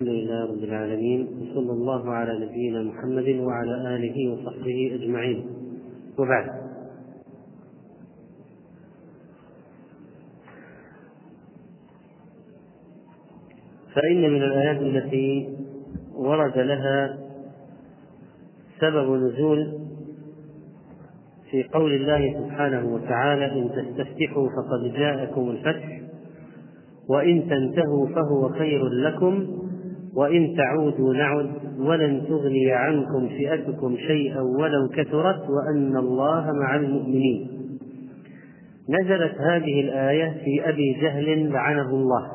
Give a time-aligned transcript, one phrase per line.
[0.00, 5.46] الحمد لله رب العالمين وصلى الله على نبينا محمد وعلى آله وصحبه أجمعين.
[6.18, 6.46] وبعد.
[13.94, 15.56] فإن من الآيات التي
[16.14, 17.18] ورد لها
[18.80, 19.78] سبب نزول
[21.50, 26.00] في قول الله سبحانه وتعالى إن تستفتحوا فقد جاءكم الفتح
[27.08, 29.65] وإن تنتهوا فهو خير لكم
[30.16, 37.50] وإن تعودوا نعد ولن تغني عنكم فئتكم شيئا ولو كثرت وأن الله مع المؤمنين.
[38.88, 42.32] نزلت هذه الآية في أبي جهل لعنه الله.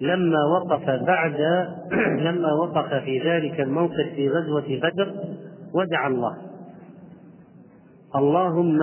[0.00, 1.40] لما وقف بعد
[2.26, 5.14] لما وقف في ذلك الموقف في غزوة بدر
[5.74, 6.36] ودعا الله.
[8.16, 8.78] اللهم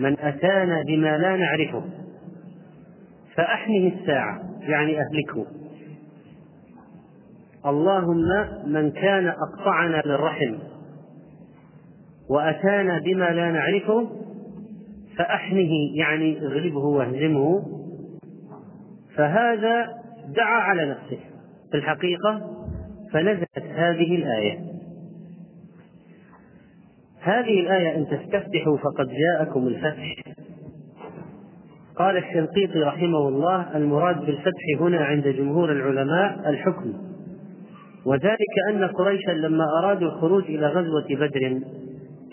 [0.00, 1.82] من أتانا بما لا نعرفه
[3.36, 5.61] فأحنه الساعة يعني أهلكه.
[7.66, 10.54] اللهم من كان أقطعنا للرحم
[12.30, 14.10] وأتانا بما لا نعرفه
[15.18, 17.62] فأحنه يعني اغلبه واهزمه.
[19.16, 19.88] فهذا
[20.36, 21.18] دعا على نفسه.
[21.70, 22.40] في الحقيقة
[23.12, 24.58] فنزلت هذه الآية.
[27.20, 30.16] هذه الآية إن تستفتحوا فقد جاءكم الفتح.
[31.96, 37.11] قال الشنقيطي رحمه الله المراد بالفتح هنا عند جمهور العلماء الحكم.
[38.06, 41.60] وذلك أن قريشا لما أرادوا الخروج إلى غزوة بدر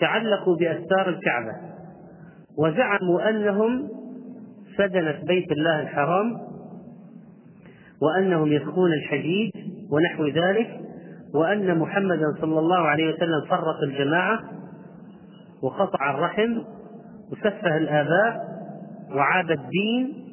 [0.00, 1.52] تعلقوا بأستار الكعبة
[2.58, 3.88] وزعموا أنهم
[4.76, 6.38] سدنة بيت الله الحرام
[8.02, 9.52] وأنهم يسقون الحديد
[9.90, 10.80] ونحو ذلك
[11.34, 14.40] وأن محمدا صلى الله عليه وسلم فرق الجماعة
[15.62, 16.62] وقطع الرحم
[17.32, 18.50] وسفه الآباء
[19.14, 20.26] وعاب الدين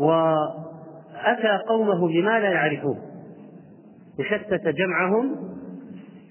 [0.00, 3.05] وأتى قومه بما لا يعرفون.
[4.18, 5.36] وشتت جمعهم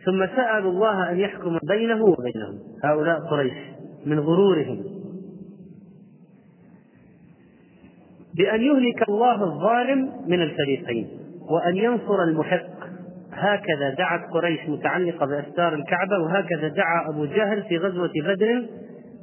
[0.05, 2.59] ثم سألوا الله أن يحكم بينه وبينهم.
[2.83, 3.53] هؤلاء قريش
[4.05, 4.83] من غرورهم.
[8.37, 11.07] بأن يهلك الله الظالم من الفريقين
[11.49, 12.75] وأن ينصر المحق.
[13.31, 18.65] هكذا دعت قريش متعلقة بأستار الكعبة وهكذا دعا أبو جهل في غزوة بدر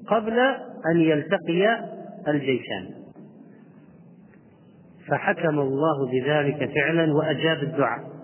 [0.08, 0.38] قبل
[0.92, 1.78] أن يلتقي
[2.28, 2.90] الجيشان.
[5.08, 8.21] فحكم الله بذلك فعلا وأجاب الدعاء.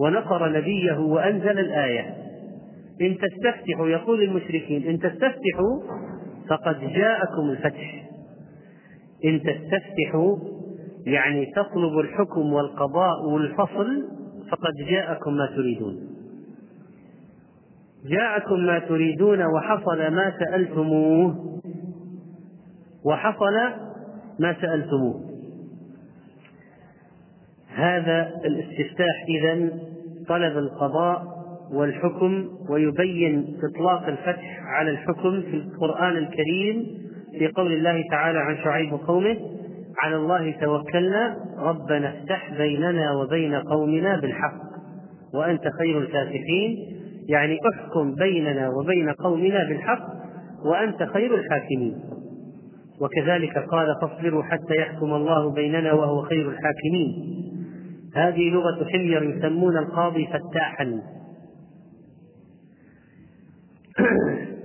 [0.00, 2.14] ونصر نبيه وأنزل الآية.
[3.00, 5.82] إن تستفتحوا يقول المشركين إن تستفتحوا
[6.48, 8.08] فقد جاءكم الفتح.
[9.24, 10.36] إن تستفتحوا
[11.06, 14.04] يعني تطلب الحكم والقضاء والفصل
[14.50, 16.08] فقد جاءكم ما تريدون.
[18.06, 21.60] جاءكم ما تريدون وحصل ما سألتموه.
[23.04, 23.54] وحصل
[24.38, 25.28] ما سألتموه.
[27.78, 29.70] هذا الاستفتاح إذا
[30.28, 31.22] طلب القضاء
[31.72, 36.86] والحكم ويبين إطلاق الفتح على الحكم في القرآن الكريم
[37.38, 39.36] في قول الله تعالى عن شعيب قومه
[39.98, 44.68] على الله توكلنا ربنا افتح بيننا وبين قومنا بالحق
[45.34, 46.98] وأنت خير الفاتحين.
[47.28, 50.06] يعني احكم بيننا وبين قومنا بالحق
[50.64, 51.94] وأنت خير الحاكمين.
[53.00, 57.38] وكذلك قال فاصبروا حتى يحكم الله بيننا وهو خير الحاكمين.
[58.18, 61.02] هذه لغة حمير يسمون القاضي فتاحا.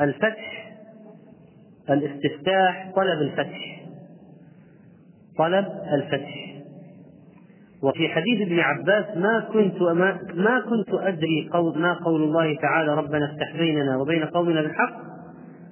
[0.00, 0.72] والفتح
[1.90, 3.86] الاستفتاح طلب الفتح.
[5.38, 6.50] طلب الفتح.
[7.82, 12.94] وفي حديث ابن عباس ما كنت ما, ما كنت أدري قول ما قول الله تعالى
[12.94, 15.10] ربنا افتح بيننا وبين قومنا بالحق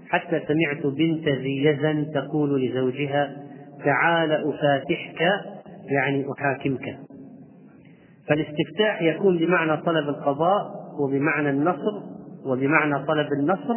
[0.08, 3.36] حتى سمعت بنت ذي يزن تقول لزوجها
[3.84, 5.20] تعال أفاتحك
[5.90, 6.98] يعني أحاكمك.
[8.28, 12.02] فالاستفتاح يكون بمعنى طلب القضاء وبمعنى النصر
[12.44, 13.76] وبمعنى طلب النصر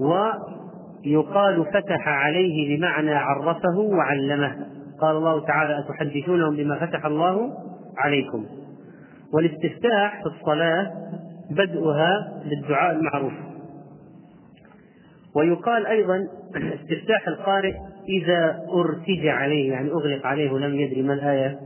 [0.00, 4.66] ويقال فتح عليه بمعنى عرفه وعلمه.
[5.00, 7.52] قال الله تعالى أتحدثونهم بما فتح الله
[7.98, 8.46] عليكم.
[9.32, 10.92] والاستفتاح في الصلاة
[11.50, 13.32] بدءها بالدعاء المعروف.
[15.36, 16.18] ويقال أيضا
[16.80, 17.74] استفتاح القارئ
[18.10, 21.60] إذا أرتج عليه يعني أغلق عليه ولم يدري ما الآية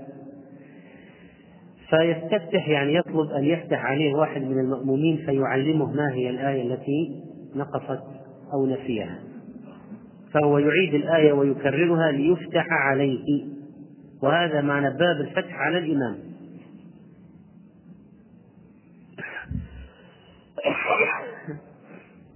[1.90, 7.22] فيستفتح يعني يطلب أن يفتح عليه واحد من المأمومين فيعلمه ما هي الآية التي
[7.56, 8.02] نقصت
[8.52, 9.18] أو نسيها.
[10.32, 13.44] فهو يعيد الآية ويكررها ليفتح عليه.
[14.22, 16.16] وهذا معنى باب الفتح على الإمام.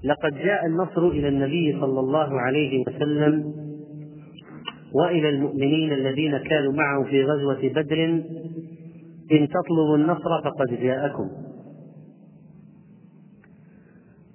[0.04, 3.67] لقد جاء النصر إلى النبي صلى الله عليه وسلم
[4.94, 8.04] وإلى المؤمنين الذين كانوا معه في غزوة بدر
[9.32, 11.30] إن تطلبوا النصر فقد جاءكم.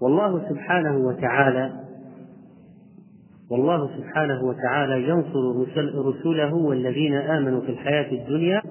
[0.02, 1.72] والله سبحانه وتعالى
[3.52, 5.66] والله سبحانه وتعالى ينصر
[6.06, 8.62] رسله والذين آمنوا في الحياة الدنيا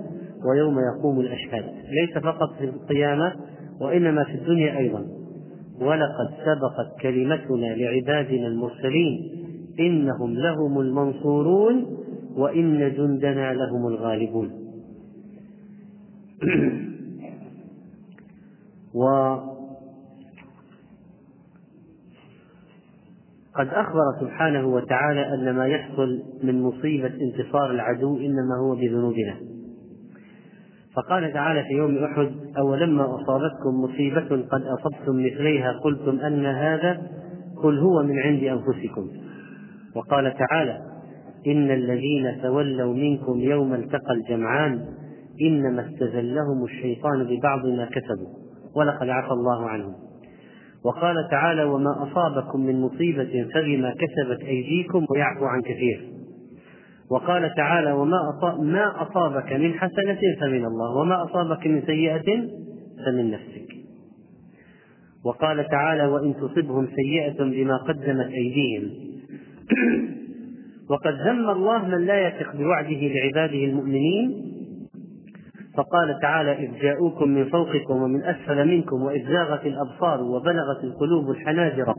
[0.50, 1.64] ويوم يقوم الأشهاد.
[1.88, 3.34] ليس فقط في القيامة
[3.80, 5.06] وإنما في الدنيا أيضا.
[5.80, 9.42] ولقد سبقت كلمتنا لعبادنا المرسلين
[9.80, 11.98] إنهم لهم المنصورون
[12.36, 14.50] وإن جندنا لهم الغالبون.
[18.94, 19.04] و
[23.54, 29.36] قد أخبر سبحانه وتعالى أن ما يحصل من مصيبة انتصار العدو إنما هو بذنوبنا.
[30.94, 37.02] فقال تعالى في يوم أحد أولما أصابتكم مصيبة قد أصبتم مثليها قلتم أن هذا
[37.62, 39.08] قل هو من عند أنفسكم.
[39.96, 40.78] وقال تعالى
[41.46, 44.86] إن الذين تولوا منكم يوم التقى الجمعان
[45.42, 48.28] إنما استزلهم الشيطان ببعض ما كسبوا
[48.76, 49.94] ولقد عفى الله عنهم.
[50.84, 56.08] وقال تعالى وما أصابكم من مصيبة فبما كسبت أيديكم ويعفو عن كثير.
[57.10, 58.18] وقال تعالى وما
[58.60, 62.48] ما أصابك من حسنة فمن الله وما أصابك من سيئة
[63.06, 63.72] فمن نفسك.
[65.24, 69.11] وقال تعالى وإن تصبهم سيئة بما قدمت أيديهم.
[70.90, 74.52] وقد ذم الله من لا يثق بوعده لعباده المؤمنين
[75.76, 81.94] فقال تعالى إذ جاءوكم من فوقكم ومن أسفل منكم وإذ زاغت الأبصار وبلغت القلوب الحناجر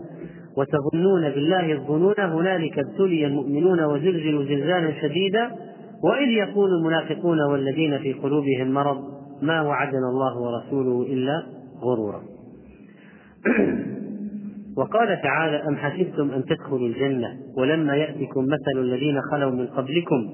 [0.57, 5.51] وتظنون بالله الظنون هنالك ابتلي المؤمنون وزلزلوا زلزالا شديدا
[6.03, 8.97] وإذ يقول المنافقون والذين في قلوبهم مرض
[9.41, 11.43] ما وعدنا الله ورسوله إلا
[11.81, 12.21] غرورا.
[14.77, 17.27] وقال تعالى أم حسبتم أن تدخلوا الجنة
[17.57, 20.29] ولما يأتكم مثل الذين خلوا من قبلكم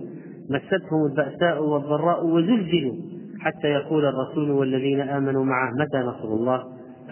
[0.50, 2.96] مستهم البأساء والضراء وزلزلوا
[3.40, 6.64] حتى يقول الرسول والذين آمنوا معه متى نصر الله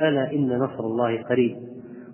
[0.02, 1.56] ألا إن نصر الله قريب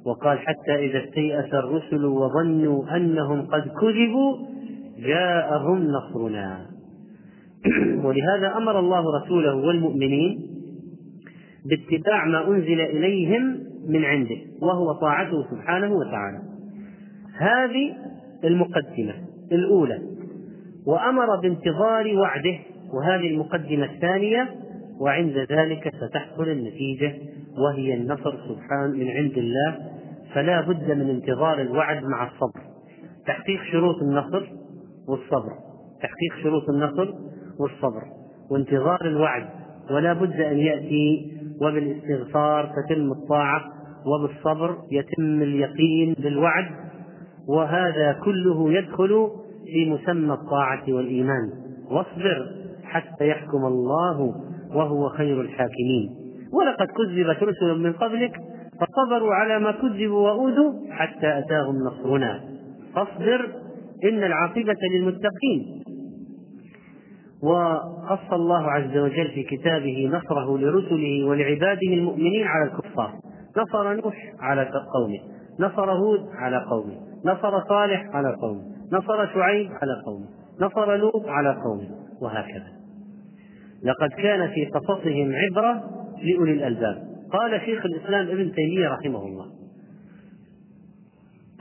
[0.06, 4.38] وقال حتى إذا استيأس الرسل وظنوا أنهم قد كذبوا
[5.00, 6.66] جاءهم نصرنا.
[8.06, 10.40] ولهذا أمر الله رسوله والمؤمنين
[11.66, 16.40] باتباع ما أنزل إليهم من عنده وهو طاعته سبحانه وتعالى.
[17.38, 17.96] هذه
[18.44, 19.14] المقدمة
[19.52, 20.02] الأولى.
[20.88, 22.60] وأمر بانتظار وعده
[22.94, 24.50] وهذه المقدمة الثانية
[25.00, 27.14] وعند ذلك ستحصل النتيجة
[27.58, 29.78] وهي النصر سبحان من عند الله.
[30.34, 32.62] فلا بد من انتظار الوعد مع الصبر.
[33.28, 34.48] تحقيق شروط النصر
[35.08, 35.52] والصبر.
[36.02, 37.14] تحقيق شروط النصر
[37.60, 38.04] والصبر.
[38.52, 39.50] وانتظار الوعد.
[39.92, 43.73] ولا بد أن يأتي وبالاستغفار تتم الطاعة.
[44.06, 46.66] وبالصبر يتم اليقين بالوعد
[47.50, 49.28] وهذا كله يدخل
[49.66, 51.50] في مسمى الطاعة والإيمان.
[51.92, 52.48] واصبر
[52.84, 54.34] حتى يحكم الله
[54.76, 56.10] وهو خير الحاكمين.
[56.54, 58.32] ولقد كذبت رسل من قبلك
[58.80, 62.42] فصبروا على ما كذبوا وأوذوا حتى أتاهم نصرنا.
[62.96, 63.52] فاصبر
[64.04, 65.84] إن العاقبة للمتقين.
[67.44, 73.14] وقص الله عز وجل في كتابه نصره لرسله ولعباده المؤمنين على الكفار.
[73.58, 75.20] نصر نوح على قومه
[75.60, 76.96] نصر هود على قومه
[77.26, 80.28] نصر صالح على قومه نصر شعيب على قومه
[80.62, 81.90] نصر لوط على قومه
[82.22, 82.74] وهكذا.
[83.84, 85.84] لقد كان في قصصهم عبرة
[86.24, 87.14] لأولي الألباب.
[87.34, 89.46] قال شيخ الإسلام ابن تيمية رحمه الله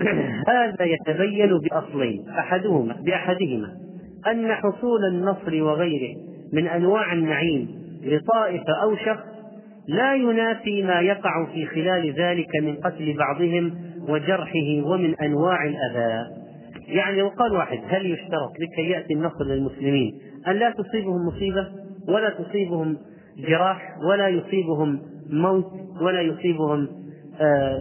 [0.48, 3.76] هذا يتبين بأصلين أحدهما بأحدهما
[4.26, 6.16] أن حصول النصر وغيره
[6.52, 7.68] من أنواع النعيم
[8.02, 9.31] لطائفة أو شخص
[9.88, 13.74] لا ينافي ما يقع في خلال ذلك من قتل بعضهم
[14.08, 16.42] وجرحه ومن أنواع الأذى.
[16.86, 21.68] يعني لو قال واحد هل يشترط لكي يأتي النصر للمسلمين أن لا تصيبهم مصيبة
[22.08, 22.96] ولا تصيبهم
[23.48, 26.88] جراح ولا يصيبهم موت ولا يصيبهم
[27.40, 27.78] آه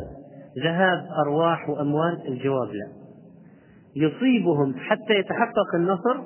[0.64, 2.88] ذهاب أرواح وأموال؟ الجواب لا.
[3.96, 6.18] يصيبهم حتى يتحقق النصر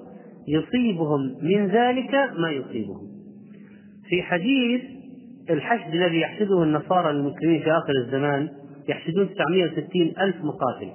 [0.47, 3.07] يصيبهم من ذلك ما يصيبهم.
[4.09, 4.81] في حديث
[5.49, 8.49] الحشد الذي يحشده النصارى للمسلمين في آخر الزمان
[8.89, 10.91] يحشدون 960 ألف مقاتل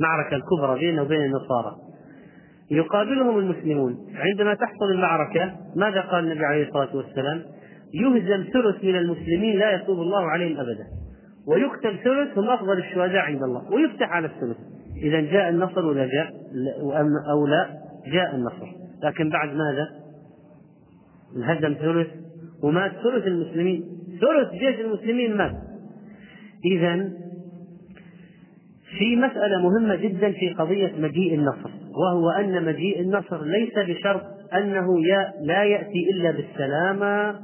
[0.00, 1.76] معركة الكبرى بينه وبين النصارى.
[2.70, 3.96] يقابلهم المسلمون.
[4.14, 7.42] عندما تحصل المعركة ماذا قال النبي عليه الصلاة والسلام؟
[7.94, 10.86] يهزم ثلث من المسلمين لا يتوب الله عليهم أبدا.
[11.46, 13.72] ويقتل ثلث هم أفضل الشهداء عند الله.
[13.72, 14.56] ويفتح على الثلث.
[14.96, 16.32] إذا جاء النصر ولا جاء؟
[17.30, 17.68] أو لا
[18.06, 18.66] جاء النصر.
[19.04, 19.88] لكن بعد ماذا؟
[21.36, 22.08] انهزم ثلث
[22.62, 23.84] ومات ثلث المسلمين
[24.20, 25.52] ثلث جيش المسلمين مات.
[26.64, 27.10] إذا
[28.98, 34.22] في مسألة مهمة جدا في قضية مجيء النصر وهو أن مجيء النصر ليس بشرط
[34.54, 34.86] أنه
[35.40, 37.40] لا يأتي إلا بالسلامة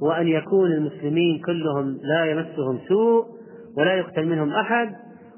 [0.00, 3.24] وأن يكون المسلمين كلهم لا يمسهم سوء
[3.76, 4.88] ولا يقتل منهم أحد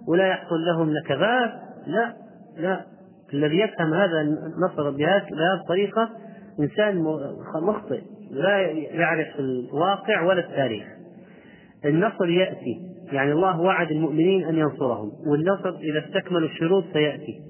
[0.09, 1.53] ولا يحصل لهم نكبات.
[1.87, 2.15] لا
[2.59, 2.85] لا.
[3.35, 6.11] الذي يفهم هذا النصر بهذه الطريقة
[6.61, 7.05] إنسان
[7.63, 8.01] مخطئ.
[8.31, 10.85] لا يعرف الواقع ولا التاريخ.
[11.85, 12.81] النصر يأتي
[13.13, 17.41] يعني الله وعد المؤمنين أن ينصرهم والنصر إذا استكملوا الشروط سيأتي.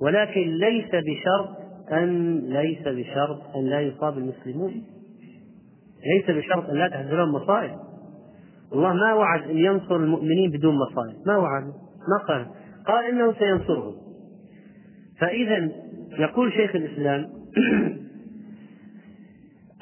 [0.00, 1.48] ولكن ليس بشرط
[1.92, 4.82] أن ليس بشرط أن لا يصاب المسلمون.
[6.14, 7.76] ليس بشرط أن لا لهم مصائب.
[8.72, 11.16] الله ما وعد أن ينصر المؤمنين بدون مصائب.
[11.26, 11.64] ما وعد
[12.08, 12.46] ما قال.
[12.86, 13.94] قال إنه سينصرهم.
[15.20, 15.70] فإذا
[16.18, 17.28] يقول شيخ الإسلام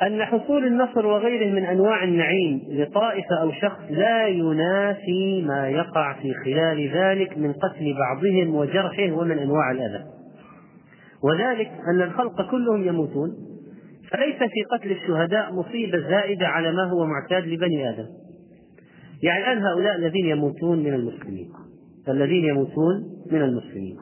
[0.03, 6.35] أن حصول النصر وغيره من أنواع النعيم لطائفة أو شخص لا ينافي ما يقع في
[6.45, 10.05] خلال ذلك من قتل بعضهم وجرحه ومن أنواع الأذى.
[11.25, 13.31] وذلك أن الخلق كلهم يموتون
[14.11, 18.07] فليس في قتل الشهداء مصيبة زائدة على ما هو معتاد لبني آدم.
[19.23, 21.49] يعني الآن هؤلاء الذين يموتون من المسلمين.
[22.09, 22.95] الذين يموتون
[23.33, 23.97] من المسلمين.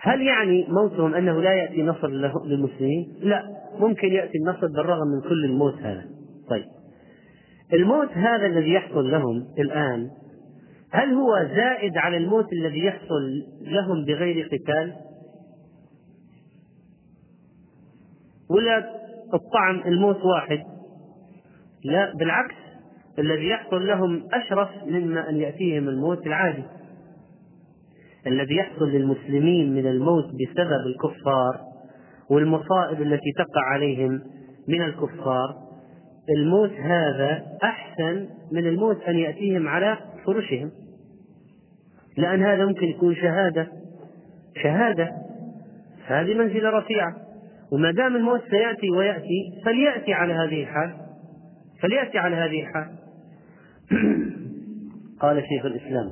[0.00, 2.08] هل يعني موتهم أنه لا يأتي نصر
[2.46, 3.61] للمسلمين؟ لا.
[3.78, 6.04] ممكن يأتي النصر بالرغم من كل الموت هذا.
[6.48, 6.64] طيب.
[7.72, 10.10] الموت هذا الذي يحصل لهم الآن
[10.92, 14.92] هل هو زائد على الموت الذي يحصل لهم بغير قتال؟
[18.50, 18.78] ولا
[19.34, 20.62] الطعن الموت واحد؟
[21.84, 22.54] لا بالعكس
[23.18, 26.64] الذي يحصل لهم أشرف مما أن يأتيهم الموت العادي.
[28.26, 31.71] الذي يحصل للمسلمين من الموت بسبب الكفار
[32.30, 34.20] والمصائب التي تقع عليهم
[34.68, 35.56] من الكفار.
[36.36, 40.70] الموت هذا أحسن من الموت أن يأتيهم على فرشهم
[42.16, 43.68] لأن هذا ممكن يكون شهادة
[44.62, 45.10] شهادة.
[46.06, 47.16] هذه منزلة رفيعة.
[47.72, 50.96] وما دام الموت سيأتي ويأتي فليأتي على هذه الحال
[51.80, 52.88] فليأتي على هذه الحال.
[55.22, 56.10] قال شيخ الإسلام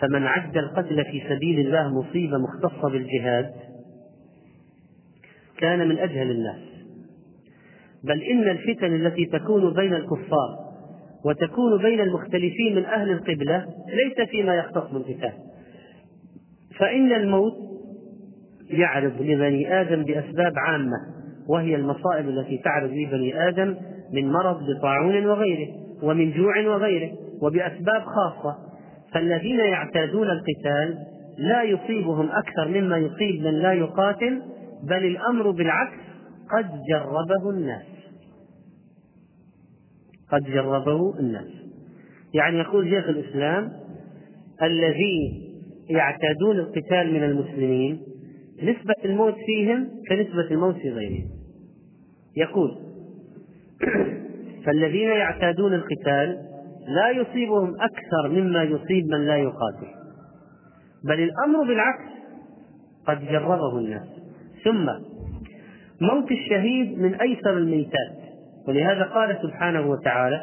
[0.00, 3.50] فمن عد القتل في سبيل الله مصيبة مختصة بالجهاد
[5.58, 6.58] كان من أجهل الناس.
[8.04, 10.68] بل إن الفتن التي تكون بين الكفار
[11.24, 15.32] وتكون بين المختلفين من أهل القبلة ليس فيما يختص بالقتال
[16.78, 17.52] فإن الموت
[18.70, 20.96] يعرض لبني آدم بأسباب عامة
[21.48, 23.74] وهي المصائب التي تعرض لبني آدم
[24.12, 25.68] من مرض بطاعون وغيره
[26.02, 27.10] ومن جوع وغيره
[27.42, 28.56] وبأسباب خاصة.
[29.14, 30.98] فالذين يعتادون القتال
[31.38, 34.42] لا يصيبهم أكثر مما يصيب من لا يقاتل
[34.82, 35.98] بل الأمر بالعكس
[36.50, 37.86] قد جربه الناس.
[40.32, 41.48] قد جربه الناس.
[42.34, 43.72] يعني يقول شيخ الإسلام
[44.62, 45.48] الذي
[45.90, 48.02] يعتادون القتال من المسلمين
[48.62, 51.28] نسبة الموت فيهم كنسبة الموت في غيرهم.
[52.36, 52.78] يقول
[54.64, 56.38] فالذين يعتادون القتال
[56.88, 59.86] لا يصيبهم أكثر مما يصيب من لا يقاتل.
[61.04, 62.04] بل الأمر بالعكس
[63.06, 64.17] قد جربه الناس.
[64.64, 64.86] ثم
[66.00, 68.18] موت الشهيد من أيسر الميتات.
[68.68, 70.40] ولهذا قال سبحانه وتعالى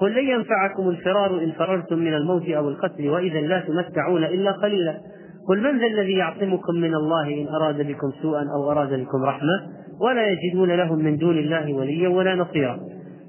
[0.00, 5.00] قل لن ينفعكم الفرار إن فررتم من الموت أو القتل وإذا لا تمتعون إلا قليلا.
[5.48, 9.66] قل من ذا الذي يعصمكم من الله إن أراد بكم سوءا أو أراد بكم رحمة؟
[10.00, 12.80] ولا يجدون لهم من دون الله وليا ولا نصيرا.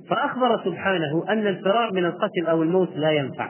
[0.10, 3.50] فأخبر سبحانه أن الفرار من القتل أو الموت لا ينفع.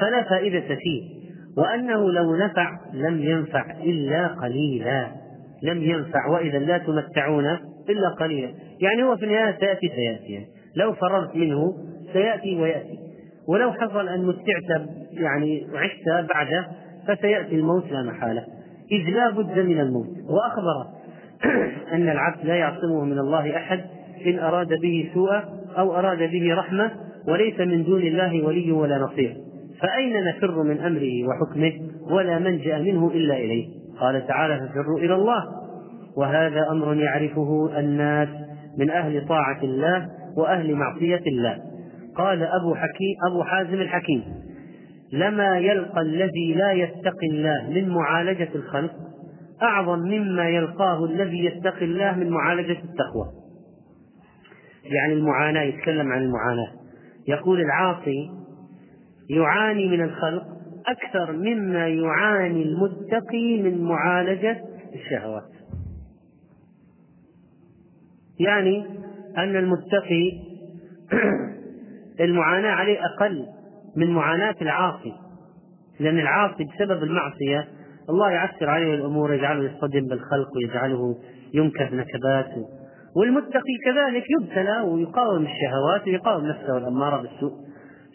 [0.00, 1.16] فلا فائدة فيه
[1.58, 5.25] وأنه لو نفع لم ينفع إلا قليلا.
[5.62, 7.46] لم ينفع وإذا لا تمتعون
[7.88, 8.48] إلا قليلا.
[8.80, 10.46] يعني هو في النهاية سيأتي سيأتي.
[10.76, 11.74] لو فررت منه
[12.12, 12.98] سيأتي ويأتي.
[13.48, 16.66] ولو حصل أن متعت يعني عشت بعده
[17.08, 18.44] فسيأتي الموت لا محالة.
[18.92, 20.08] إذ لا بد من الموت.
[20.28, 20.86] وأخبر
[21.94, 23.80] أن العبد لا يعصمه من الله أحد
[24.26, 25.44] إن أراد به سوءا
[25.78, 26.90] أو أراد به رحمة
[27.28, 29.36] وليس من دون الله ولي ولا نصير.
[29.80, 31.72] فأين نفر من أمره وحكمه
[32.10, 33.68] ولا منجأ منه إلا إليه؟
[34.00, 35.44] قال تعالى ففروا إلى الله.
[36.16, 38.28] وهذا أمر يعرفه الناس
[38.78, 41.58] من أهل طاعة الله وأهل معصية الله.
[42.16, 44.22] قال أبو حكيم أبو حازم الحكيم
[45.12, 48.92] لما يلقى الذي لا يتقي الله من معالجة الخلق
[49.62, 53.26] أعظم مما يلقاه الذي يتقي الله من معالجة التقوى.
[54.84, 56.72] يعني المعاناة يتكلم عن المعاناة.
[57.28, 58.30] يقول العاصي
[59.30, 60.44] يعاني من الخلق
[60.88, 64.64] أكثر مما يعاني المتقي من معالجة
[64.94, 65.56] الشهوات
[68.40, 68.86] يعني
[69.38, 70.30] أن المتقي
[72.20, 73.46] المعاناة عليه أقل
[73.96, 75.12] من معاناة العاصي.
[76.00, 77.68] لأن العاصي بسبب المعصية
[78.10, 81.16] الله يعسر عليه الأمور يجعله يصطدم بالخلق ويجعله
[81.54, 82.50] ينكب نكبات.
[83.16, 87.65] والمتقي كذلك يبتلى ويقاوم الشهوات ويقاوم نفسه الأمارة بالسوء.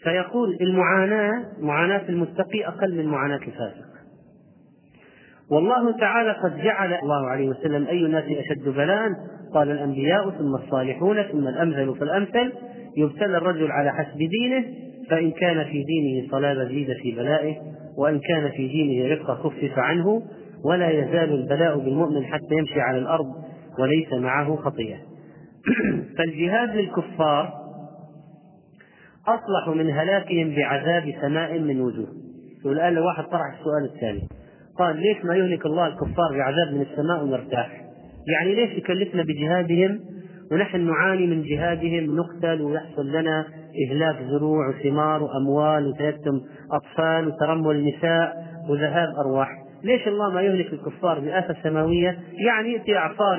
[0.04, 3.92] فيقول المعاناة معاناة المتقي أقل من معاناة الفاسق.
[5.50, 9.08] والله تعالى قد جعل الله عليه وسلم أي الناس أشد بلاء.
[9.54, 12.52] قال الأنبياء ثم الصالحون ثم الأمثل فالأمثل.
[12.96, 14.64] يبتلى الرجل على حسب دينه
[15.10, 17.56] فإن كان في دينه صلابة زيد في بلائه
[17.98, 20.22] وإن كان في دينه رقة خفف عنه
[20.64, 23.26] ولا يزال البلاء بالمؤمن حتى يمشي على الأرض
[23.78, 24.96] وليس معه خطيئة.
[26.18, 27.61] فالجهاد للكفار
[29.28, 32.08] أصلح من هلاكهم بعذاب سماء من وجوه.
[32.64, 34.28] والآن واحد طرح السؤال الثاني.
[34.78, 37.82] قال ليش ما يهلك الله الكفار بعذاب من السماء ونرتاح
[38.26, 40.00] يعني ليش يكلفنا بجهادهم
[40.52, 43.46] ونحن نعاني من جهادهم نقتل ويحصل لنا
[43.86, 46.40] إهلاك زروع وثمار وأموال وتيتم
[46.72, 49.48] أطفال وترمل نساء وذهاب أرواح؟
[49.84, 53.38] ليش الله ما يهلك الكفار بآفة سماوية؟ يعني يأتي إعصار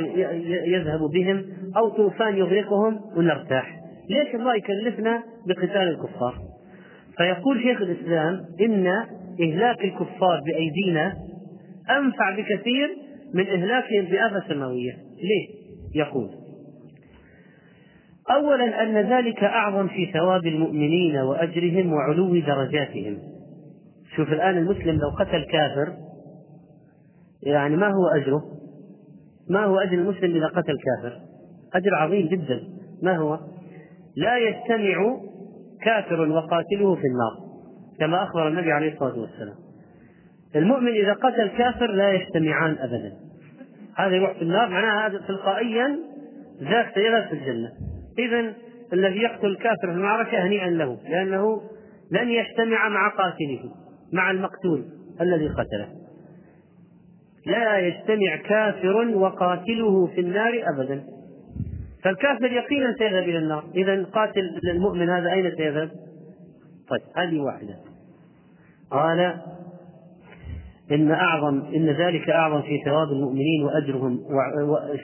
[0.66, 1.46] يذهب بهم
[1.78, 3.83] أو طوفان يغرقهم ونرتاح.
[4.10, 6.36] ليش الله يكلفنا بقتال الكفار؟
[7.18, 8.88] فيقول شيخ الإسلام إن
[9.42, 11.14] إهلاك الكفار بأيدينا
[11.90, 12.90] أنفع بكثير
[13.34, 15.48] من إهلاكهم بآفة سماوية ليه؟
[15.96, 16.30] يقول
[18.32, 23.18] أولا أن ذلك أعظم في ثواب المؤمنين وأجرهم وعلو درجاتهم.
[24.16, 25.94] شوف الآن المسلم لو قتل كافر
[27.44, 28.42] يعني ما هو أجره؟
[29.50, 31.20] ما هو أجر المسلم إذا قتل كافر؟
[31.74, 32.64] أجر عظيم جدا.
[33.02, 33.40] ما هو؟
[34.16, 35.18] لا يجتمع
[35.82, 37.54] كافر وقاتله في النار
[38.00, 39.56] كما أخبر النبي عليه الصلاة والسلام.
[40.56, 43.14] المؤمن إذا قتل كافر لا يجتمعان أبدا.
[43.98, 46.00] هذا يروح في النار معناها هذا تلقائيا
[46.62, 47.70] ذاك سيذهب في الجنة.
[48.20, 48.54] إذا
[48.94, 51.62] الذي يقتل الكافر في المعركة هنيئا له لأنه
[52.12, 53.72] لن يجتمع مع قاتله
[54.14, 54.86] مع المقتول
[55.22, 55.88] الذي قتله.
[57.46, 61.04] لا يجتمع كافر وقاتله في النار أبدا.
[62.04, 63.64] فالكافر يقينا سيذهب إلى النار.
[63.76, 65.90] إذا قاتل المؤمن هذا أين سيذهب؟
[66.90, 67.76] طيب هذه واحدة.
[68.92, 69.34] قال
[70.92, 74.20] إن أعظم إن ذلك أعظم في ثواب المؤمنين وأجرهم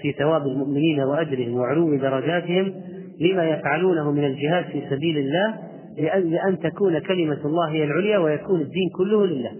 [0.02, 2.74] في ثواب المؤمنين وأجرهم وعلو درجاتهم
[3.20, 5.58] لما يفعلونه من الجهاد في سبيل الله
[5.98, 9.52] لأن, تكون كلمة الله هي العليا ويكون الدين كله لله.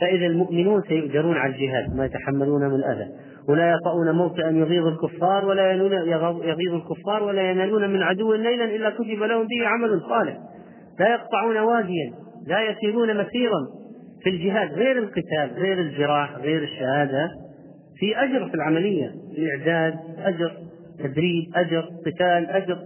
[0.00, 3.08] فإذا المؤمنون سيؤجرون على الجهاد ما يتحملون من الأذى
[3.48, 8.90] ولا يطؤون موطئا يغيظ الكفار ولا ينون يغيظ الكفار ولا ينالون من عدو ليلا إلا
[8.90, 10.38] كتب لهم به عمل صالح.
[11.00, 12.12] لا يقطعون واديا
[12.46, 13.66] لا يسيرون مسيرا
[14.22, 14.72] في الجهاد.
[14.72, 17.30] غير القتال غير الجراح غير الشهادة.
[17.98, 20.52] في أجر في العملية الإعداد أجر
[20.98, 22.78] تدريب أجر قتال أجر.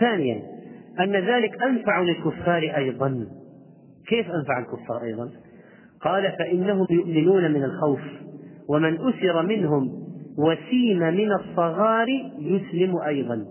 [0.00, 0.42] ثانيا
[1.00, 3.26] أن ذلك أنفع للكفار أيضا.
[4.08, 5.30] كيف أنفع الكفار أيضا؟
[6.00, 8.00] قال فإنهم يؤمنون من الخوف.
[8.68, 10.02] ومن أسر منهم
[10.38, 13.44] وسيم من الصغار يسلم أيضا.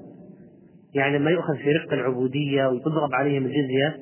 [0.95, 3.97] يعني لما يؤخذ في رق العبودية وتضرب عليهم الجزية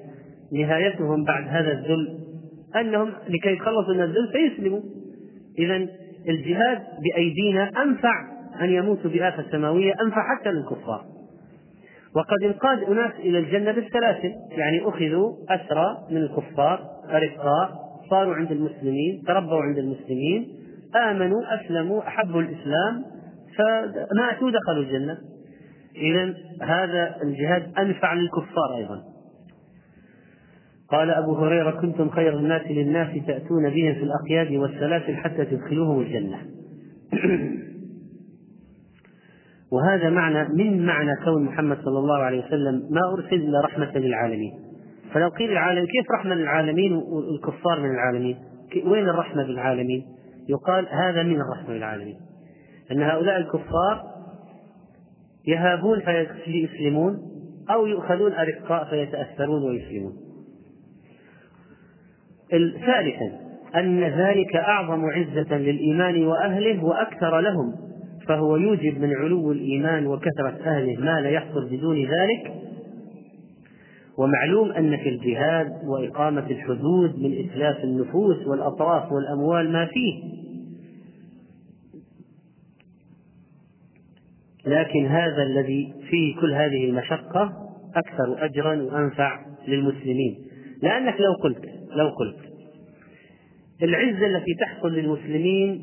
[0.53, 2.19] نهايتهم بعد هذا الذل
[2.75, 4.81] أنهم لكي يتخلصوا من الذل فيسلموا.
[5.59, 5.87] إذا
[6.29, 8.13] الجهاد بأيدينا أنفع
[8.61, 11.05] أن يموتوا بآفة سماوية أنفع حتى للكفار.
[12.15, 17.71] وقد انقاد أناس إلى الجنة بالسلاسل يعني أخذوا أسرى من الكفار أرقاء
[18.09, 20.47] صاروا عند المسلمين تربوا عند المسلمين
[20.95, 23.03] آمنوا أسلموا أحبوا الإسلام
[23.57, 25.17] فماتوا دخلوا الجنة.
[25.95, 29.03] إذا هذا الجهاد أنفع للكفار أيضا.
[30.89, 36.37] قال أبو هريرة كنتم خير الناس للناس تأتون بهم في الأقياد والسلاسل حتى تدخلوهم الجنة.
[39.71, 44.53] وهذا معنى من معنى كون محمد صلى الله عليه وسلم ما أرسل إلا رحمة للعالمين.
[45.13, 48.37] فلو قيل العالم كيف رحمة للعالمين والكفار من العالمين؟
[48.85, 50.05] وين الرحمة بالعالمين؟
[50.49, 52.17] يقال هذا من الرحمة للعالمين.
[52.91, 54.03] أن هؤلاء الكفار
[55.47, 55.99] يهابون
[56.45, 57.17] فيسلمون
[57.69, 60.13] أو يؤخذون أرقاء فيتأثرون ويسلمون.
[62.85, 67.75] ثالثا أن ذلك أعظم عزة للإيمان وأهله وأكثر لهم
[68.27, 72.53] فهو يوجب من علو الإيمان وكثرة أهله ما لا يحصل بدون ذلك.
[74.17, 80.38] ومعلوم أن في الجهاد وإقامة الحدود من إتلاف النفوس والأطراف والأموال ما فيه.
[84.65, 87.53] لكن هذا الذي فيه كل هذه المشقة
[87.95, 90.37] أكثر أجرا وأنفع للمسلمين.
[90.81, 92.49] لأنك لو قلت لو قلت
[93.83, 95.81] العزة التي تحصل للمسلمين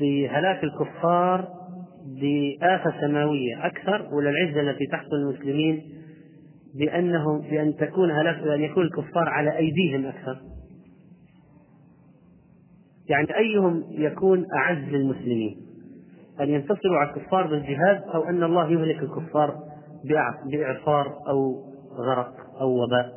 [0.00, 1.48] بهلاك الكفار
[2.06, 5.82] بآفة سماوية أكثر ولا العزة التي تحصل للمسلمين
[6.74, 10.40] بأنهم بأن تكون هلاك بأن يكون الكفار على أيديهم أكثر؟
[13.08, 15.67] يعني أيهم يكون أعز للمسلمين؟
[16.40, 19.54] أن ينتصروا على الكفار بالجهاد أو أن الله يهلك الكفار
[20.44, 21.64] بإعصار أو
[21.98, 23.12] غرق أو وباء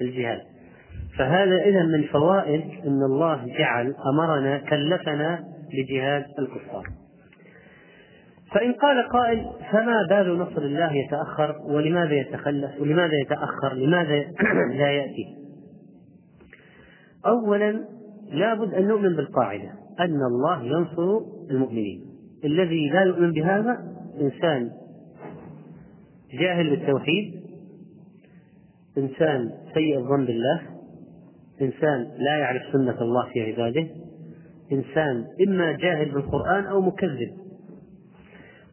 [0.00, 0.40] الجهاد.
[1.18, 6.84] فهذا إذا من فوائد أن الله جعل أمرنا كلفنا بجهاد الكفار.
[8.54, 14.24] فإن قال قائل فما بال نصر الله يتأخر ولماذا يتخلف ولماذا يتأخر لماذا
[14.80, 15.36] لا يأتي؟
[17.26, 17.84] أولا
[18.32, 19.85] لابد أن نؤمن بالقاعدة.
[20.00, 22.00] أن الله ينصر المؤمنين.
[22.44, 23.78] الذي لا يؤمن بهذا
[24.20, 24.70] إنسان
[26.32, 27.34] جاهل بالتوحيد
[28.98, 30.60] إنسان سيء الظن بالله
[31.62, 33.86] إنسان لا يعرف سنة الله في عباده
[34.72, 37.32] إنسان إما جاهل بالقرآن أو مكذب.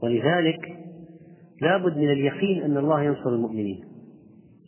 [0.04, 0.78] ولذلك
[1.62, 3.84] لابد من اليقين أن الله ينصر المؤمنين.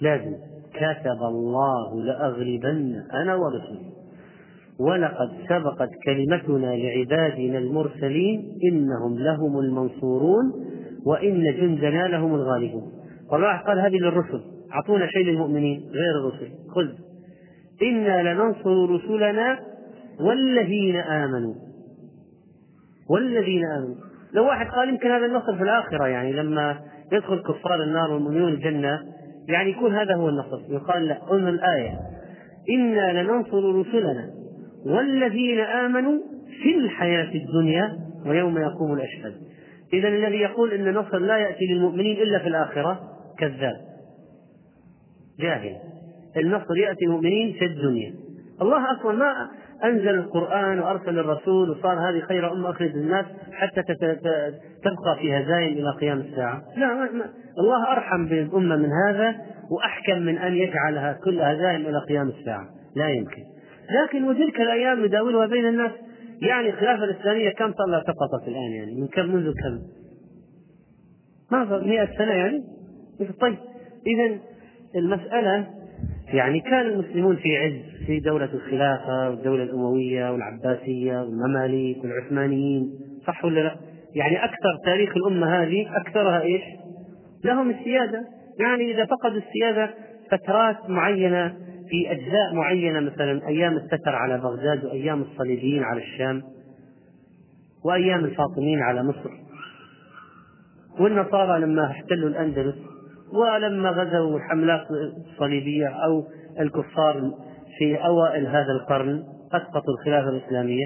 [0.02, 0.36] لازم.
[0.74, 3.95] كتب الله لأغلبن أنا ورسلي.
[4.80, 10.54] ولقد سبقت كلمتنا لعبادنا المرسلين إنهم لهم المنصورون
[11.06, 12.92] وإن جندنا لهم الغالبون.
[13.32, 14.42] والله قال هذه للرسل
[14.74, 16.52] أعطونا شيء للمؤمنين غير الرسل.
[16.76, 16.88] خذ
[17.82, 19.60] إنا لننصر رسلنا
[20.20, 21.54] والذين آمنوا.
[23.10, 23.96] والذين آمنوا.
[24.34, 26.80] لو واحد قال يمكن هذا النصر في الآخرة يعني لما
[27.12, 29.00] يدخل كفار النار والمؤمنون الجنة
[29.48, 30.60] يعني يكون هذا هو النصر.
[30.70, 32.00] يقال لا انظر الآية.
[32.70, 34.45] إنا لننصر رسلنا.
[34.86, 36.20] والذين آمنوا
[36.64, 39.34] في الحياة الدنيا ويوم يقوم الأشهاد
[39.94, 43.00] إذا الذي يقول أن النصر لا يأتي للمؤمنين إلا في الآخرة
[43.40, 43.76] كذاب.
[45.40, 45.76] جاهل.
[46.38, 48.14] النصر يأتي المؤمنين في الدنيا.
[48.62, 49.50] الله أصلا ما
[49.84, 53.82] أنزل القرآن وأرسل الرسول وصار هذه خير أمة أخرج الناس حتى
[54.84, 56.64] تبقى في هزايم إلى قيام الساعة.
[56.78, 57.26] لا ما ما
[57.60, 59.36] الله أرحم بالأمة من هذا
[59.72, 62.66] وأحكم من أن يجعلها كل هزايم إلى قيام الساعة.
[62.96, 63.55] لا يمكن.
[63.90, 65.92] لكن وتلك الأيام نداولها بين الناس.
[66.42, 69.80] يعني الخلافة الإسلامية كم لها سقطت الآن يعني؟ من كم منذ كم؟
[71.52, 72.64] ما صار 100 سنة يعني؟
[73.42, 73.58] طيب.
[74.08, 74.38] إذا
[74.96, 75.68] المسألة
[76.34, 82.94] يعني كان المسلمون في عز في دولة الخلافة والدولة الأموية والعباسية والمماليك والعثمانيين
[83.28, 83.76] صح ولا لا؟
[84.16, 86.64] يعني أكثر تاريخ الأمة هذه أكثرها إيش؟
[87.44, 88.24] لهم السيادة.
[88.60, 89.94] يعني إذا فقدوا السيادة
[90.32, 91.56] فترات معينة
[91.90, 96.44] في أجزاء معينة مثلا أيام التتر على بغداد وأيام الصليبيين على الشام
[97.86, 99.30] وأيام الفاطميين على مصر.
[101.00, 102.76] والنصارى لما احتلوا الأندلس
[103.34, 104.88] ولما غزوا الحملات
[105.32, 106.24] الصليبية أو
[106.60, 107.32] الكفار
[107.78, 110.86] في أوائل هذا القرن أسقطوا الخلافة الإسلامية.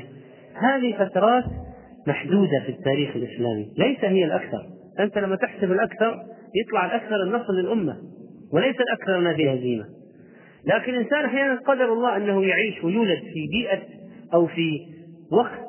[0.54, 1.44] هذه فترات
[2.08, 4.66] محدودة في التاريخ الإسلامي ليس هي الأكثر.
[5.00, 6.20] أنت لما تحسب الأكثر
[6.56, 7.98] يطلع الأكثر النصر للأمة
[8.54, 9.86] وليس الأكثر ما في هزيمة
[10.66, 13.82] لكن الإنسان أحيانا قدر الله أنه يعيش ويولد في بيئة
[14.34, 14.80] أو في
[15.32, 15.60] وقت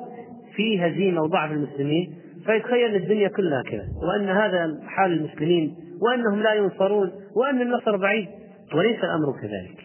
[0.55, 2.13] فيه هزيمة وضعف المسلمين
[2.45, 8.27] فيتخيل الدنيا كلها كذا وأن هذا حال المسلمين وأنهم لا ينصرون وأن النصر بعيد
[8.75, 9.81] وليس الأمر كذلك.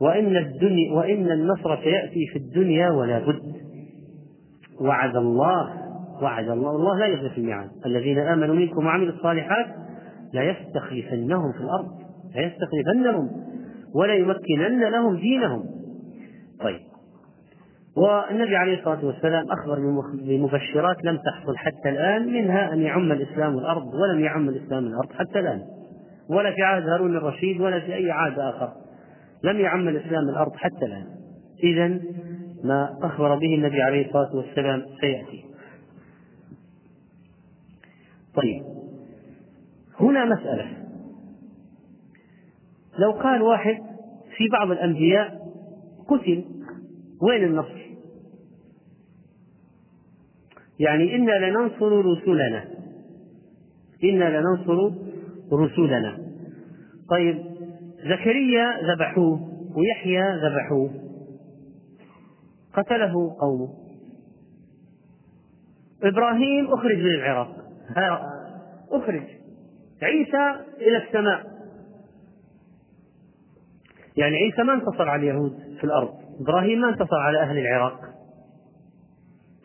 [0.00, 3.54] وإن الدنيا وإن النصر سيأتي في الدنيا ولا بد.
[4.80, 5.74] وعد الله
[6.22, 7.70] وعد الله الله لا يخلف الميعاد.
[7.86, 9.66] الذين آمنوا منكم وعملوا الصالحات
[10.32, 12.03] لا يستخلفنهم في الأرض.
[12.34, 13.30] لا يستخلفنهم
[13.94, 15.64] ولا يمكنن لهم دينهم.
[16.60, 16.80] طيب.
[17.96, 19.78] والنبي عليه الصلاة والسلام أخبر
[20.14, 25.40] بمبشرات لم تحصل حتى الآن منها أن يعم الإسلام الأرض ولم يعم الإسلام الأرض حتى
[25.40, 25.62] الآن.
[26.28, 28.72] ولا في عهد هارون الرشيد ولا في أي عهد آخر.
[29.44, 31.06] لم يعم الإسلام الأرض حتى الآن.
[31.64, 32.00] إذا
[32.64, 35.44] ما أخبر به النبي عليه الصلاة والسلام سيأتي.
[38.34, 38.62] طيب.
[40.00, 40.83] هنا مسألة.
[42.98, 43.76] لو قال واحد
[44.36, 45.44] في بعض الأنبياء
[46.08, 46.44] قتل
[47.22, 47.84] وين النصر؟
[50.78, 52.64] يعني إنا لننصر رسلنا.
[54.04, 54.90] إنا لننصر
[55.52, 56.18] رسلنا.
[57.10, 57.44] طيب
[57.98, 59.40] زكريا ذبحوه
[59.76, 60.90] ويحيى ذبحوه.
[62.74, 63.68] قتله قومه.
[66.02, 67.56] إبراهيم أخرج من العراق.
[68.90, 69.22] أخرج.
[70.02, 71.53] عيسى إلى السماء.
[74.16, 78.00] يعني عيسى ما انتصر على اليهود في الأرض إبراهيم ما انتصر على أهل العراق.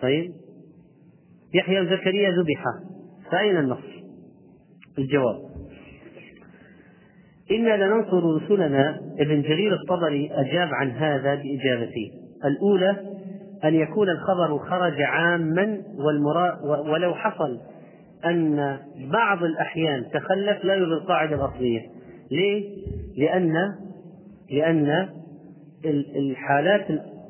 [0.02, 0.32] طيب؟
[1.54, 2.72] يحيى وزكريا ذبحا
[3.32, 4.04] فأين النصر؟
[4.98, 5.50] الجواب.
[7.52, 12.12] إنا لننصر رسلنا ابن جرير الطبري أجاب عن هذا بإجابتين
[12.46, 12.96] الأولى
[13.64, 15.82] أن يكون الخبر خرج عاما
[16.94, 17.60] ولو حصل
[18.26, 18.78] أن
[19.12, 21.82] بعض الأحيان تخلف لا يلغي القاعدة الأصلية.
[22.32, 22.70] ليه؟
[23.18, 23.56] لأن
[24.52, 25.10] لأن
[26.16, 26.88] الحالات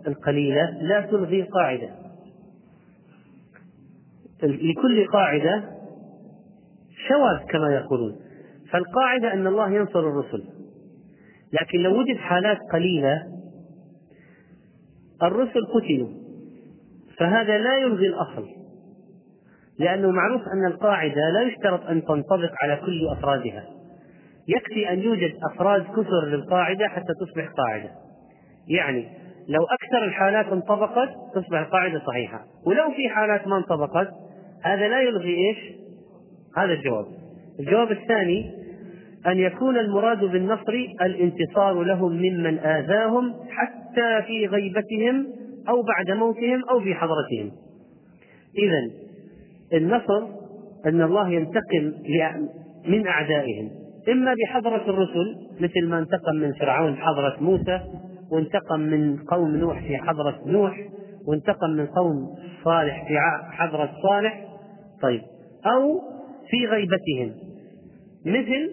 [0.07, 1.89] القليلة لا تلغي قاعدة.
[4.43, 5.63] لكل قاعدة
[7.07, 8.15] شواذ كما يقولون.
[8.71, 10.43] فالقاعدة أن الله ينصر الرسل.
[11.61, 13.23] لكن لو وجد حالات قليلة
[15.23, 16.09] الرسل قتلوا.
[17.17, 18.47] فهذا لا يلغي الأصل.
[19.79, 23.78] لأنه معروف أن القاعدة لا يشترط أن تنطبق على كل أفرادها.
[24.55, 27.89] يكفي أن يوجد أفراد كثر للقاعدة حتى تصبح قاعدة.
[28.67, 29.07] يعني
[29.47, 32.45] لو أكثر الحالات انطبقت تصبح القاعدة صحيحة.
[32.65, 34.09] ولو في حالات ما انطبقت
[34.63, 35.57] هذا لا يلغي إيش؟
[36.57, 37.05] هذا الجواب.
[37.59, 38.51] الجواب الثاني
[39.27, 45.27] أن يكون المراد بالنصر الانتصار لهم ممن آذاهم حتى في غيبتهم
[45.69, 47.51] أو بعد موتهم أو في حضرتهم.
[48.57, 48.91] إذا
[49.73, 50.27] النصر
[50.85, 51.93] أن الله ينتقم
[52.85, 53.78] من أعدائهم.
[54.11, 57.81] إما بحضرة الرسل مثل ما انتقم من فرعون حضرة موسى
[58.31, 60.89] وانتقم من قوم نوح في حضرة نوح
[61.27, 63.17] وانتقم من قوم صالح في
[63.51, 64.45] حضرة صالح.
[65.01, 65.21] طيب.
[65.65, 66.01] أو
[66.49, 67.35] في غيبتهم.
[68.25, 68.71] مثل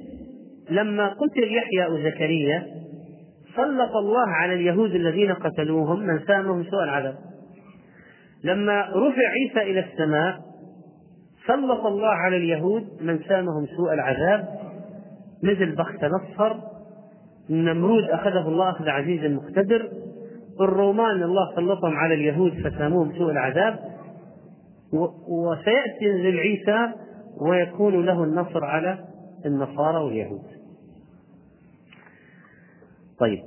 [0.71, 2.67] لما قتل يحيى وزكريا
[3.57, 7.17] سلط الله على اليهود الذين قتلوهم من سامهم سوء العذاب.
[8.45, 10.41] لما رفع عيسى إلى السماء
[11.47, 14.66] سلط الله على اليهود من سامهم سوء العذاب.
[15.43, 16.57] مثل بخت نصر
[17.51, 19.91] نمرود أخذه الله أخذ عزيز مقتدر.
[20.61, 23.79] الرومان الله سلطهم على اليهود فساموهم سوء العذاب.
[25.29, 26.93] وسيأتي ينزل عيسى
[27.41, 29.05] ويكون له النصر على
[29.47, 30.43] النصارى واليهود.
[33.19, 33.43] طيب.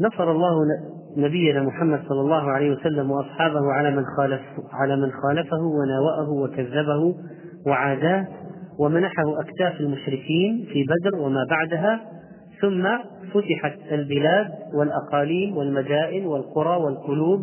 [0.00, 0.66] نصر الله
[1.16, 4.40] نبينا محمد صلى الله عليه وسلم وأصحابه على من خالف
[4.72, 7.14] على من خالفه وناوأه وكذبه
[7.66, 8.26] وعاداه
[8.78, 12.00] ومنحه أكتاف المشركين في بدر وما بعدها
[12.60, 12.88] ثم
[13.32, 17.40] فتحت البلاد والأقاليم والمدائن والقرى والقلوب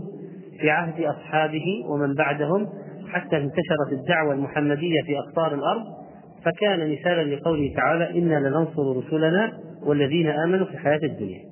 [0.60, 2.68] في عهد أصحابه ومن بعدهم
[3.10, 5.84] حتى انتشرت الدعوة المحمدية في أقطار الأرض.
[6.46, 9.52] فكان مثالا لقوله تعالى إنا لننصر رسلنا
[9.86, 11.47] والذين آمنوا في الحياة الدنيا.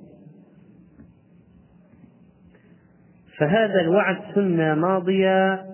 [3.38, 5.66] فهذا الوعد سنة ماضية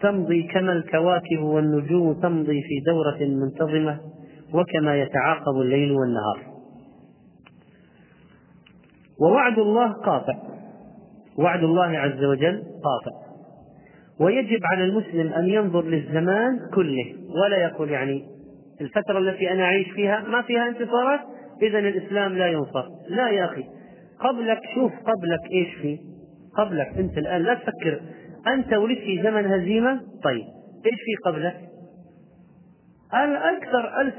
[0.00, 4.00] تمضي كما الكواكب والنجوم تمضي في دورة منتظمة
[4.54, 6.38] وكما يتعاقب الليل والنهار.
[9.20, 10.34] ووعد الله قاطع.
[11.38, 13.24] وعد الله عز وجل قاطع.
[14.20, 18.24] ويجب على المسلم أن ينظر للزمان كله ولا يقول يعني
[18.80, 21.20] الفترة التي أنا أعيش فيها ما فيها انتصارات
[21.62, 22.84] إذا الإسلام لا ينصر.
[23.08, 23.64] لا يا أخي.
[24.20, 25.98] قبلك شوف قبلك إيش في.
[26.56, 28.00] قبلك أنت الآن لا تفكر.
[28.54, 30.44] أنت ولدت في زمن هزيمة؟ طيب
[30.86, 31.60] إيش في قبلك؟
[33.12, 34.14] أكثر ألف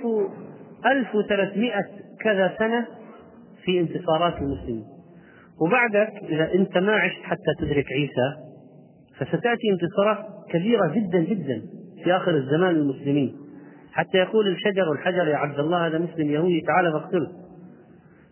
[0.86, 1.86] ألف وثلاثمائة
[2.22, 2.88] كذا سنة
[3.64, 4.86] في انتصارات المسلمين.
[5.62, 8.36] وبعدك إذا أنت ما عشت حتى تدرك عيسى
[9.18, 11.62] فستأتي انتصارات كبيرة جدا جدا
[12.04, 13.36] في آخر الزمان للمسلمين.
[13.92, 17.45] حتى يقول الشجر والحجر يا عبد الله هذا مسلم يهودي تعال فاقتله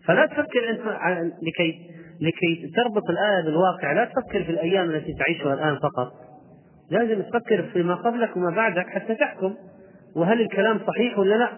[0.06, 0.80] فلا تفكر أنت
[1.42, 1.78] لكي
[2.20, 6.12] لكي تربط الآية بالواقع لا تفكر في الأيام التي تعيشها الآن فقط.
[6.90, 9.54] لازم تفكر فيما قبلك وما بعدك حتى تحكم
[10.16, 11.48] وهل الكلام صحيح ولا لا.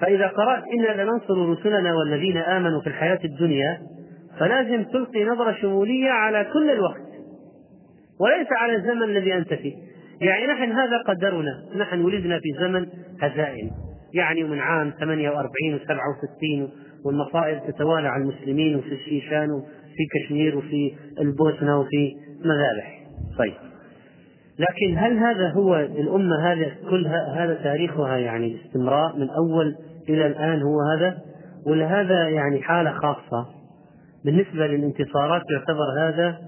[0.00, 3.78] فإذا قرأت إنا لننصر رسلنا والذين آمنوا في الحياة الدنيا
[4.38, 7.08] فلازم تلقي نظرة شمولية على كل الوقت.
[8.20, 9.74] وليس على الزمن الذي أنت فيه.
[10.20, 11.52] يعني نحن هذا قدرنا.
[11.76, 12.86] نحن ولدنا في زمن
[13.20, 13.70] هزائم.
[14.14, 16.70] يعني من عام 48 و67
[17.04, 23.04] والمصائب تتوالى على المسلمين وفي الشيشان وفي كشمير وفي البوسنة وفي مذابح.
[23.38, 23.54] طيب.
[24.58, 27.06] لكن هل هذا هو الأمة هذا كل
[27.36, 29.76] هذا تاريخها يعني باستمرار من أول
[30.08, 31.18] إلى الآن هو هذا؟
[31.66, 33.46] ولا هذا يعني حالة خاصة؟
[34.24, 36.38] بالنسبة للانتصارات يعتبر هذا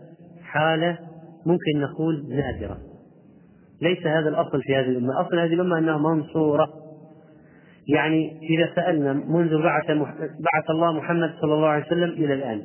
[0.43, 0.99] حالة
[1.47, 2.79] ممكن نقول نادرة.
[3.83, 5.21] ليس هذا الأصل في هذه الأمة.
[5.21, 6.80] أصل هذه الأمة أنها منصورة.
[7.94, 12.62] يعني إذا سألنا منذ بعث بعث الله محمد صلى الله عليه وسلم إلى الآن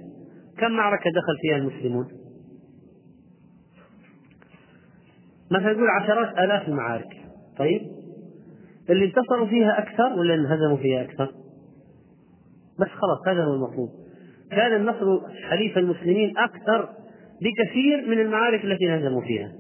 [0.58, 2.08] كم معركة دخل فيها المسلمون؟
[5.52, 7.08] مثلا نقول عشرات آلاف المعارك
[7.58, 7.82] طيب
[8.90, 11.32] اللي انتصروا فيها أكثر ولا انهزموا فيها أكثر؟
[12.80, 13.90] بس خلاص هذا هو المطلوب
[14.52, 16.90] كان النصر حليف المسلمين أكثر
[17.42, 19.52] بكثير من المعارك التي انهزموا فيها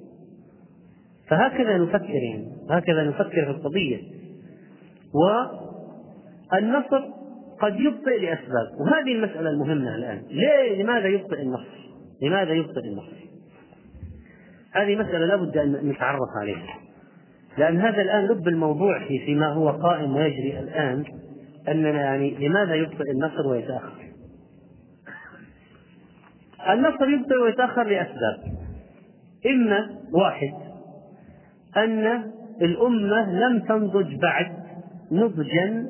[1.29, 3.97] فهكذا نفكر يعني هكذا نفكر في القضية
[6.51, 7.01] والنصر
[7.61, 10.23] قد يبطئ لأسباب وهذه المسألة المهمة الآن.
[10.29, 11.75] ليه؟ لماذا يبطئ النصر؟
[12.21, 13.25] لماذا يبطئ النصر؟
[14.71, 16.79] هذه مسألة لابد أن نتعرف عليها.
[17.57, 21.03] لأن هذا الآن لب الموضوع في فيما هو قائم ويجري الآن
[21.67, 24.05] أننا يعني لماذا يبطئ النصر ويتأخر؟
[26.69, 28.37] النصر يبطئ ويتأخر لأسباب.
[29.45, 30.53] إما واحد
[31.77, 34.54] أن الأمة لم تنضج بعد
[35.15, 35.87] نضجا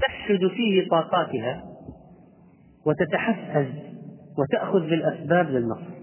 [0.00, 1.64] تحشد فيه طاقاتها
[2.86, 3.66] وتتحفز
[4.38, 5.98] وتأخذ بالأسباب للنصر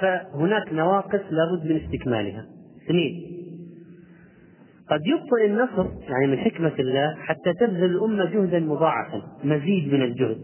[0.00, 2.46] فهناك نواقص لابد من استكمالها.
[2.84, 3.26] اثنين
[4.90, 10.42] قد يبطئ النصر يعني من حكمة الله حتى تبذل الأمة جهدا مضاعفا مزيد من الجهد.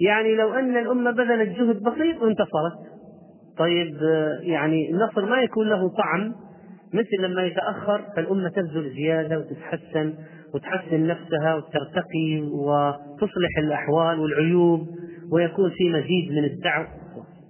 [0.00, 2.78] يعني لو أن الأمة بذلت جهد بسيط وانتصرت
[3.58, 3.96] طيب
[4.40, 6.34] يعني النصر ما يكون له طعم
[6.92, 10.14] مثل لما يتأخر فالأمة تبذل زيادة وتتحسن
[10.54, 14.88] وتحسن نفسها وترتقي وتصلح الأحوال والعيوب
[15.32, 16.86] ويكون في مزيد من الدعوة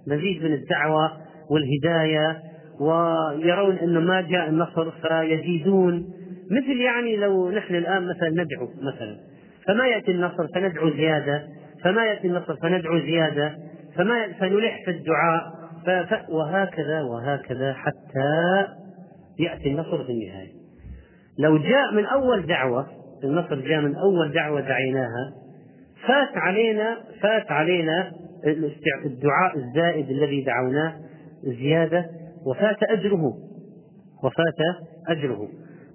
[0.07, 1.11] مزيد من الدعوة
[1.49, 2.39] والهداية
[2.79, 6.05] ويرون أنه ما جاء النصر فيزيدون
[6.51, 9.17] مثل يعني لو نحن الآن مثلا ندعو مثلا
[9.67, 11.43] فما يأتي النصر فندعو زيادة
[11.83, 13.55] فما يأتي النصر فندعو زيادة
[13.95, 15.63] فما فنلح في الدعاء.
[16.29, 18.67] وهكذا وهكذا حتى
[19.39, 20.51] يأتي النصر في النهاية.
[21.39, 22.87] لو جاء من أول دعوة
[23.23, 25.33] النصر جاء من أول دعوة دعيناها
[26.07, 28.11] فات علينا فات علينا
[29.05, 30.95] الدعاء الزائد الذي دعوناه
[31.43, 32.05] زيادة
[32.45, 33.33] وفات أجره.
[34.23, 35.47] وفات أجره.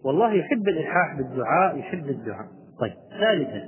[0.05, 2.47] والله يحب الإلحاح بالدعاء يحب الدعاء.
[2.81, 3.63] طيب ثالثا.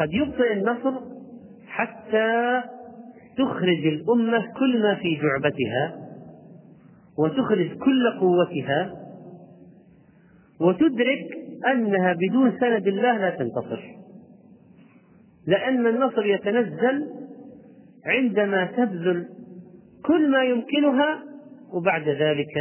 [0.00, 1.00] قد يبطئ النصر
[1.66, 2.62] حتى
[3.38, 6.07] تخرج الأمة كل ما في جعبتها.
[7.18, 8.94] وتخرج كل قوتها
[10.60, 11.26] وتدرك
[11.72, 13.80] أنها بدون سند الله لا تنتصر.
[15.46, 17.06] لأن النصر يتنزل
[18.06, 19.28] عندما تبذل
[20.04, 21.22] كل ما يمكنها
[21.72, 22.54] وبعد ذلك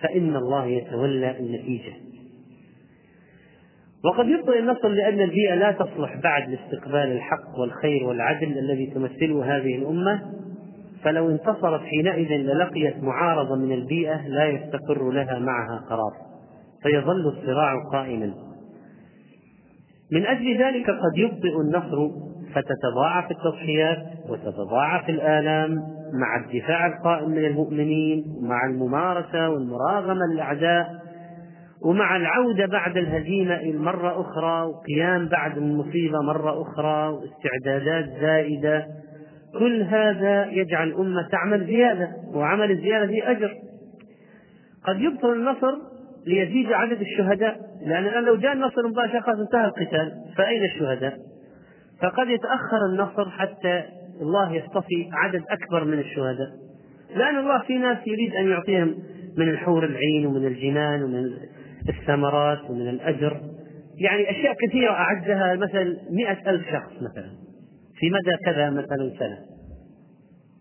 [0.00, 1.92] فإن الله يتولى النتيجة.
[4.04, 9.76] وقد يبطئ النصر لأن البيئة لا تصلح بعد لاستقبال الحق والخير والعدل الذي تمثله هذه
[9.76, 10.22] الأمة.
[11.04, 16.12] فلو انتصرت حينئذ للقيت معارضة من البيئة لا يستقر لها معها قرار.
[16.82, 18.34] فيظل الصراع قائما.
[20.12, 22.10] من أجل ذلك قد يبطئ النصر
[22.54, 31.04] فتتضاعف التضحيات وتتضاعف الآلام مع الدفاع القائم من المؤمنين ومع الممارسة والمراغمة للأعداء
[31.84, 38.86] ومع العودة بعد الهزيمة مرة أخرى وقيام بعد المصيبة مرة أخرى واستعدادات زائدة
[39.58, 43.54] كل هذا يجعل الأمة تعمل زيادة وعمل الزيادة فيه أجر.
[44.84, 45.72] قد يبطل النصر
[46.26, 51.16] ليزيد عدد الشهداء لأن الآن لو جاء النصر مباشرة خلاص انتهى القتال فأين الشهداء؟
[52.02, 53.82] فقد يتأخر النصر حتى
[54.20, 56.48] الله يصطفي عدد أكبر من الشهداء.
[57.16, 58.94] لأن الله في ناس يريد أن يعطيهم
[59.38, 61.30] من الحور العين ومن الجنان ومن
[61.88, 63.40] الثمرات ومن الأجر.
[63.98, 67.43] يعني أشياء كثيرة أعدها مثلا مئة ألف شخص مثلا.
[68.04, 69.38] في مدى كذا مثلا سنة.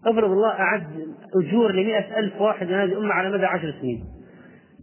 [0.05, 0.83] افرض الله أعد
[1.35, 4.03] أجور لمئة ألف واحد من هذه الأمة على مدى عشر سنين.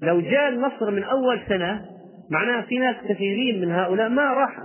[0.03, 1.85] لو جاء النصر من أول سنة
[2.31, 4.59] معناها في ناس كثيرين من هؤلاء ما راح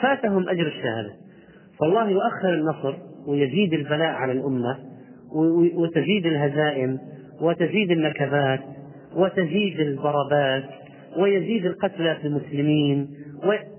[0.00, 1.10] فاتهم أجر الشهادة.
[1.80, 2.94] فالله يؤخر النصر
[3.26, 4.78] ويزيد البلاء على الأمة
[5.74, 6.98] وتزيد الهزائم
[7.40, 8.60] وتزيد النكبات
[9.16, 10.64] وتزيد الضربات
[11.18, 13.08] ويزيد القتلى في المسلمين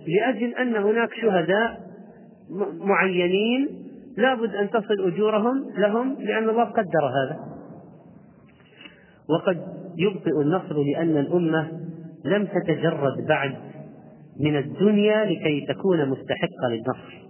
[0.08, 1.85] لأجل أن هناك شهداء
[2.80, 3.70] معينين
[4.18, 7.40] لابد أن تصل أجورهم لهم لأن الله قدر هذا.
[9.30, 9.58] وقد
[9.98, 11.72] يبطئ النصر لأن الأمة
[12.26, 13.56] لم تتجرد بعد
[14.40, 17.26] من الدنيا لكي تكون مستحقة للنصر.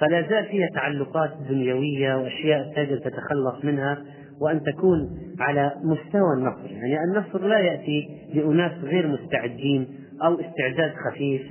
[0.00, 3.98] فلا زال فيها تعلقات دنيوية وأشياء تجب تتخلص منها
[4.40, 6.70] وأن تكون على مستوى النصر.
[6.70, 9.88] يعني النصر لا يأتي لأناس غير مستعدين
[10.24, 11.42] أو استعداد خفيف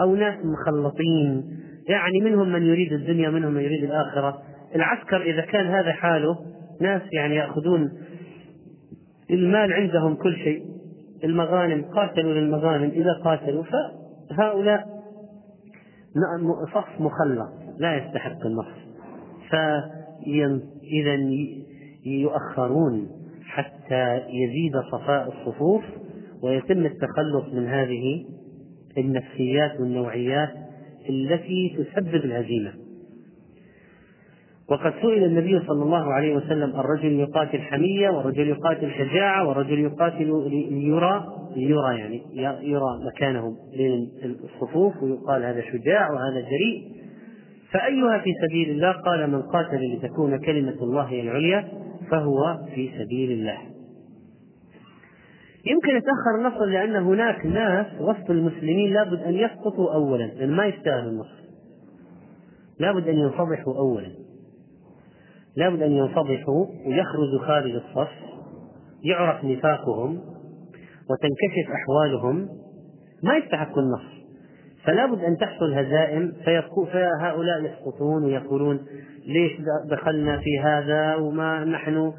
[0.00, 1.44] أو ناس مخلطين
[1.88, 4.42] يعني منهم من يريد الدنيا منهم من يريد الآخرة.
[4.74, 6.36] العسكر إذا كان هذا حاله
[6.80, 7.92] ناس يعني يأخذون
[9.30, 10.62] المال عندهم كل شيء
[11.24, 13.64] المغانم قاتلوا للمغانم إذا قاتلوا
[14.30, 14.86] فهؤلاء
[16.74, 18.84] صف مخلط لا يستحق النصر.
[19.50, 21.18] فإذا
[22.06, 23.08] يؤخرون
[23.46, 25.84] حتى يزيد صفاء الصفوف
[26.42, 28.24] ويتم التخلص من هذه
[28.98, 30.63] النفسيات والنوعيات
[31.08, 32.72] التي تسبب الهزيمة.
[34.70, 40.48] وقد سئل النبي صلى الله عليه وسلم الرجل يقاتل حمية والرجل يقاتل شجاعة والرجل يقاتل
[40.70, 41.24] ليرى
[41.56, 42.22] ليرى يعني
[42.70, 44.08] يرى مكانه بين
[44.44, 46.94] الصفوف ويقال هذا شجاع وهذا جريء.
[47.70, 51.68] فأيها في سبيل الله؟ قال من قاتل لتكون كلمة الله العليا
[52.10, 53.73] فهو في سبيل الله.
[55.66, 61.10] يمكن يتأخر النصر لأن هناك ناس وسط المسلمين لابد أن يسقطوا أولا لأن ما يستاهلوا
[61.10, 61.44] النصر
[62.78, 64.10] لابد أن ينفضحوا أولا.
[65.56, 68.12] لابد أن ينفضحوا ويخرجوا خارج الصف
[69.04, 70.20] يعرف نفاقهم
[71.10, 72.48] وتنكشف أحوالهم.
[73.22, 74.23] ما يستحقوا النصر
[74.86, 76.32] فلا بد أن تحصل هزائم
[76.92, 78.80] فهؤلاء يسقطون ويقولون
[79.26, 79.52] ليش
[79.90, 82.12] دخلنا في هذا وما نحن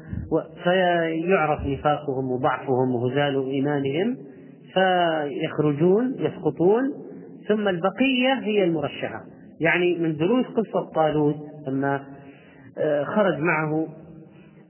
[0.62, 4.16] فيعرف نفاقهم وضعفهم وهزال إيمانهم
[4.74, 6.92] فيخرجون يسقطون
[7.48, 9.24] ثم البقية هي المرشحة.
[9.60, 11.36] يعني من دروس قصة طالوت
[11.68, 12.00] لما
[12.78, 13.86] آه، خرج معه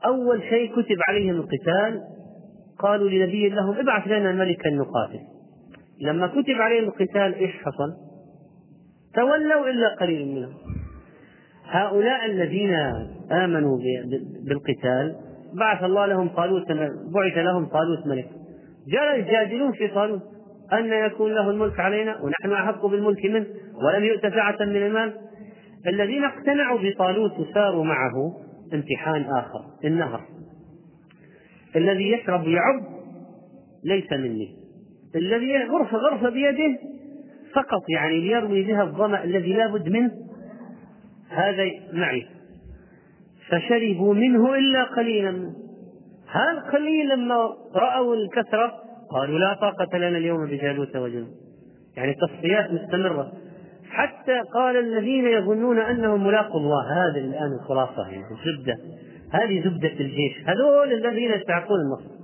[0.05, 2.01] أول شيء كتب عليهم القتال
[2.79, 5.36] قالوا لنبي لهم ابعث لنا ملكا نقاتل.
[6.01, 7.93] لما كتب عليهم القتال إيش حصل؟
[9.15, 10.55] تولوا إلا قليل منهم.
[11.65, 12.75] هؤلاء الذين
[13.33, 13.79] آمنوا
[14.45, 15.17] بالقتال
[15.59, 16.73] بعث الله لهم طالوت
[17.15, 18.29] بعث لهم طالوت ملك.
[18.89, 20.23] جاء يجادلون في طالوت
[20.73, 23.47] أن يكون له الملك علينا ونحن أحق بالملك منه
[23.85, 25.15] ولم يؤت سعة من المال.
[25.87, 28.37] الذين اقتنعوا بطالوت وساروا معه
[28.75, 30.21] امتحان آخر النهر.
[31.77, 32.83] الذي يشرب يعب
[33.85, 34.66] ليس مني.
[35.17, 36.79] الذي غرفة غرفة بيده
[37.55, 40.11] فقط يعني ليروي بها الظمأ الذي لا بد منه.
[41.31, 42.27] هذا معي.
[43.49, 45.31] فشربوا منه إلا قليلا.
[45.31, 45.53] منه
[46.33, 48.73] هذا القليل لما رأوا الكثرة؟
[49.11, 51.35] قالوا لا طاقة لنا اليوم بجالوت وجنود
[51.97, 53.33] يعني تصفيات مستمرة.
[53.91, 56.85] حتى قال الذين يظنون أنهم ملاقوا الله.
[56.93, 58.79] هذا الآن الخلاصة يعني زبدة.
[59.33, 60.45] هذه زبدة الجيش.
[60.47, 62.16] هذول الذين يستحقون النصر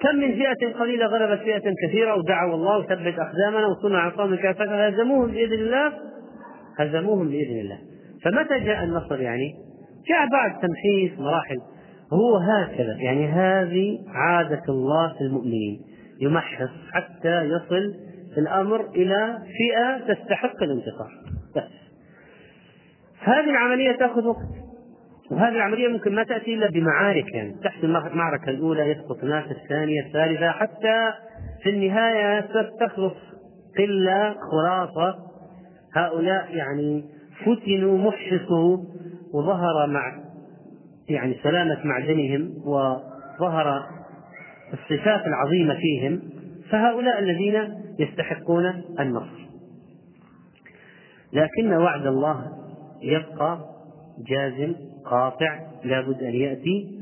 [0.00, 5.30] كم من فئة قليلة غلبت فئة كثيرة ودعوا الله وثبت أقدامنا وصنع قوم كافة هزموهم
[5.30, 5.92] بإذن الله
[6.78, 7.78] هزموهم بإذن الله.
[8.24, 9.54] فمتى جاء النصر يعني؟
[10.08, 11.56] جاء بعد تمحيص مراحل.
[12.12, 15.80] هو هكذا يعني هذه عادة الله في المؤمنين.
[16.20, 17.94] يمحص حتى يصل
[18.38, 21.10] الأمر إلى فئة تستحق الانتصار
[21.56, 21.72] بس.
[23.20, 24.65] هذه العملية تأخذ وقت.
[25.30, 30.50] وهذه العملية ممكن ما تأتي إلا بمعارك يعني تحت المعركة الأولى يسقط الناس الثانية الثالثة
[30.50, 31.12] حتى
[31.62, 32.40] في النهاية
[32.80, 33.14] تخلص
[33.78, 35.14] قلة خلاصة
[35.94, 37.04] هؤلاء يعني
[37.40, 38.78] فتنوا محشصوا
[39.34, 40.12] وظهر مع
[41.08, 43.86] يعني سلامة معدنهم وظهر
[44.72, 46.22] الصفات العظيمة فيهم.
[46.70, 49.46] فهؤلاء الذين يستحقون النصر.
[51.32, 52.46] لكن وعد الله
[53.02, 53.75] يبقى
[54.18, 57.00] جازم قاطع لابد أن يأتي.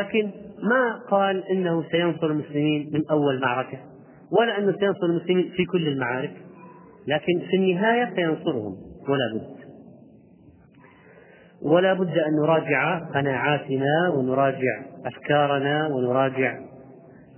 [0.00, 0.30] لكن
[0.62, 3.78] ما قال إنه سينصر المسلمين من أول معركة؟
[4.40, 6.32] ولا أنه سينصر المسلمين في كل المعارك.
[7.06, 8.76] لكن في النهاية سينصرهم
[9.08, 9.56] ولا بد.
[11.62, 16.58] ولا بد أن نراجع قناعاتنا ونراجع أفكارنا ونراجع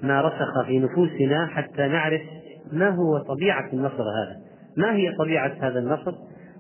[0.03, 2.21] ما رسخ في نفوسنا حتى نعرف
[2.73, 4.37] ما هو طبيعة النصر هذا.
[4.77, 6.13] ما هي طبيعة هذا النصر؟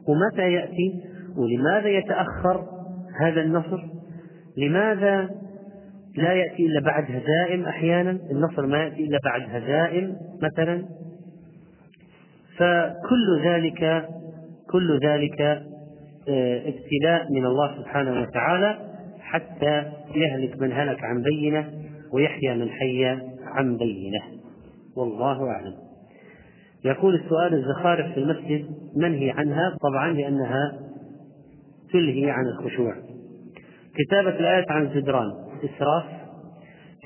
[0.09, 1.03] ومتى يأتي؟
[1.39, 2.67] ولماذا يتأخر
[3.21, 3.85] هذا النصر؟
[4.57, 5.31] لماذا
[6.17, 10.85] لا يأتي إلا بعد هزائم أحيانا؟ النصر ما يأتي إلا بعد هزائم مثلا؟
[12.57, 14.09] فكل ذلك
[14.71, 15.41] كل ذلك
[16.29, 18.79] آه، ابتلاء من الله سبحانه وتعالى
[19.21, 21.71] حتى يهلك من هلك عن بينة
[22.13, 23.05] ويحيى من حي
[23.45, 24.21] عن بينة.
[24.97, 25.75] والله أعلم.
[26.85, 28.67] يقول السؤال الزخارف في المسجد
[28.97, 30.88] منهي عنها؟ طبعا لأنها
[31.93, 32.95] تلهي عن الخشوع.
[33.95, 35.33] كتابة الآيات عن الجدران
[35.65, 36.05] إسراف.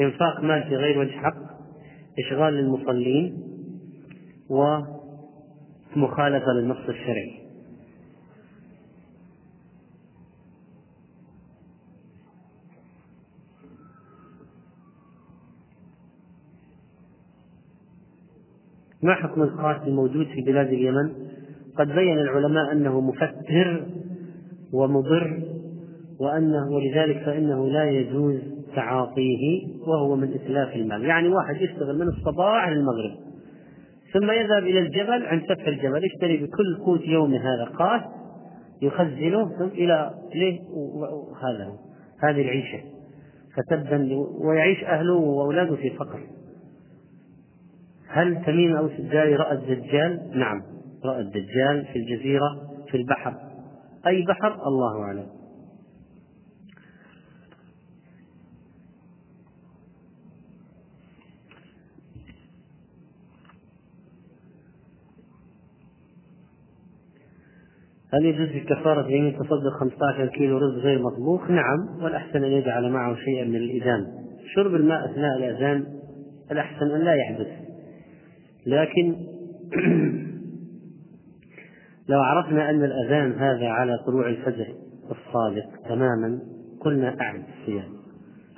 [0.01, 1.37] إنفاق مال في غير وجه حق.
[2.19, 3.43] إشغال للمصلين.
[4.51, 7.43] ومخالفة للنص الشرعي.
[19.03, 21.13] ما حكم القاتل الموجود في بلاد اليمن؟
[21.79, 23.87] قد بين العلماء أنه مفتر
[24.73, 25.43] ومضر
[26.21, 28.41] وأنه ولذلك فإنه لا يجوز
[28.77, 31.05] تعاطيه وهو من إتلاف المال.
[31.05, 33.23] يعني واحد يشتغل من الصباح للمغرب
[34.13, 38.03] ثم يذهب إلى الجبل عند سفح الجبل يشتري بكل قوت يوم هذا قات
[38.83, 41.73] يخزنه ثم إلى ليه؟ وهذا
[42.23, 42.81] هذه العيشة.
[43.57, 44.09] فتبا
[44.45, 46.21] ويعيش أهله وأولاده في فقر.
[48.09, 50.63] هل تميم أوس الداري رأى الدجال؟ نعم
[51.05, 52.61] رأى الدجال في الجزيرة
[52.91, 53.52] في البحر.
[54.07, 55.27] أي بحر الله أعلم.
[68.15, 72.91] هل يجوز في كفارة يمين تصدق 15 كيلو رز غير مطبوخ؟ نعم والأحسن أن يجعل
[72.91, 74.07] معه شيئا من الإذان
[74.55, 75.85] شرب الماء أثناء الأذان
[76.51, 77.49] الأحسن أن لا يحدث.
[78.67, 79.17] لكن
[82.09, 84.75] لو عرفنا أن الأذان هذا على طلوع الفجر
[85.11, 86.41] الصادق تماما
[86.81, 87.93] قلنا أعد الصيام.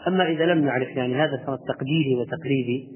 [0.08, 2.88] أما إذا لم نعرف يعني هذا صار تقديري وتقريبي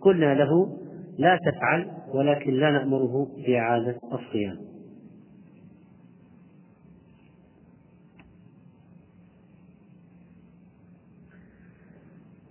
[0.00, 0.78] قلنا له
[1.18, 4.56] لا تفعل ولكن لا نأمره بإعادة الصيام.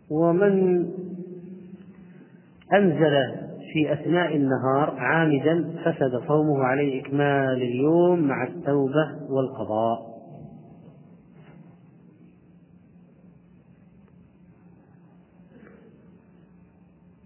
[0.10, 0.86] ومن
[2.74, 3.45] أنزل
[3.76, 10.15] في أثناء النهار عامدا فسد صومه عليه إكمال اليوم مع التوبة والقضاء.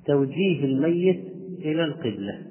[0.06, 1.24] توجيه الميت
[1.60, 2.42] إلى القبلة.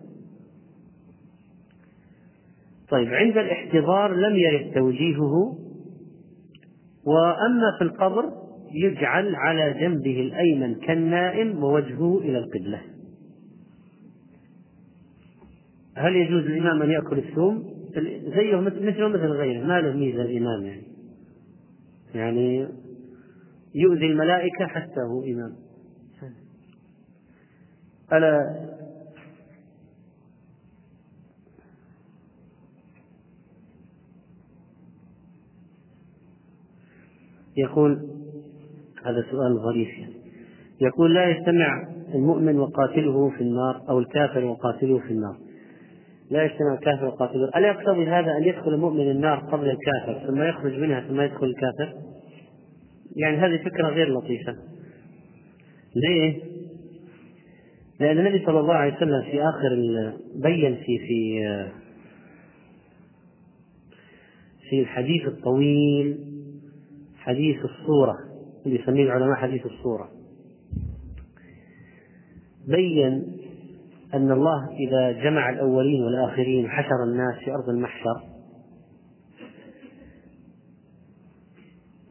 [2.91, 5.59] طيب عند الاحتضار لم يرد توجيهه
[7.05, 8.25] وأما في القبر
[8.73, 12.81] يجعل على جنبه الأيمن كالنائم ووجهه إلى القبلة.
[15.99, 17.79] هل يجوز للإمام أن يأكل الثوم؟
[18.35, 20.83] زيه مثله مثل غيره ما له ميزة الإمام يعني.
[22.15, 22.69] يعني
[23.75, 25.57] يؤذي الملائكة حتى هو إمام.
[28.13, 28.69] ألا
[37.57, 37.93] يقول
[39.05, 40.15] هذا سؤال ظريف يعني.
[40.81, 45.48] يقول لا يجتمع المؤمن وقاتله في النار أو الكافر وقاتله في النار.
[46.31, 50.79] لا يجتمع الكافر وقاتله ألا يقتضي هذا أن يدخل المؤمن النار قبل الكافر ثم يخرج
[50.79, 51.95] منها ثم يدخل الكافر؟
[53.17, 54.57] يعني هذه فكرة غير لطيفة.
[55.97, 56.37] ليه؟
[58.01, 59.75] لأن النبي صلى الله عليه وسلم في آخر
[60.43, 61.45] بين في في
[64.71, 66.19] في الحديث الطويل
[67.17, 68.15] حديث الصورة.
[68.67, 70.11] اللي يسميه العلماء حديث الصورة.
[72.69, 73.38] بين
[74.15, 78.23] أن الله إذا جمع الأولين والآخرين وحشر الناس في أرض المحشر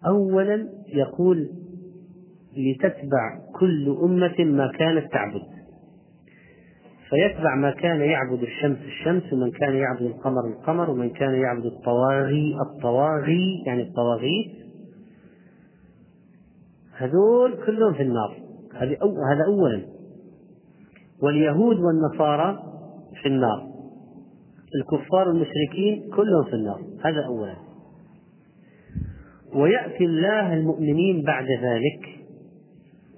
[0.08, 1.50] أولا يقول
[2.58, 5.58] لتتبع كل أمة ما كانت تعبد.
[7.10, 12.56] فيتبع ما كان يعبد الشمس الشمس ومن كان يعبد القمر القمر ومن كان يعبد الطواغي
[12.62, 14.52] الطواغي يعني الطواغيت.
[16.98, 18.38] هذول كلهم في النار.
[19.32, 19.97] هذا أولا.
[21.24, 22.60] واليهود والنصارى
[23.22, 23.68] في النار.
[24.76, 26.82] الكفار المشركين كلهم في النار.
[27.04, 27.56] هذا أولا.
[29.54, 32.20] ويأتي الله المؤمنين بعد ذلك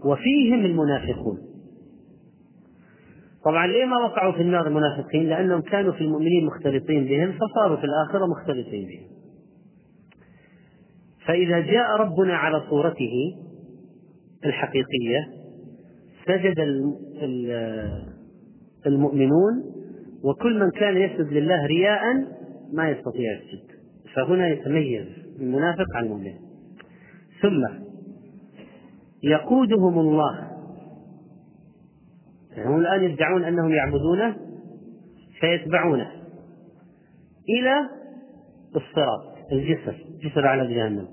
[0.05, 1.37] وفيهم المنافقون.
[3.45, 7.83] طبعا ليه ما وقعوا في النار المنافقين؟ لأنهم كانوا في المؤمنين مختلطين بهم فصاروا في
[7.83, 9.07] الآخرة مختلطين بهم.
[11.25, 13.35] فإذا جاء ربنا على صورته
[14.45, 15.38] الحقيقية
[16.29, 16.59] سجد
[18.85, 19.63] المؤمنون
[20.23, 22.01] وكل من كان يسجد لله رياء
[22.73, 23.71] ما يستطيع يسجد
[24.15, 25.07] فهنا يتميز
[25.39, 26.33] المنافق عن المؤمن.
[27.41, 27.67] ثم
[29.23, 30.49] يقودهم الله.
[32.57, 34.37] هم الآن يدعون أنهم يعبدونه
[35.39, 36.11] فيتبعونه
[37.49, 37.89] إلى
[38.75, 41.07] الصراط الجسر جسر على جهنم.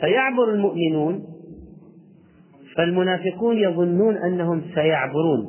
[0.00, 1.33] فيعبر المؤمنون
[2.76, 5.46] فالمنافقون يظنون أنهم سيعبرون.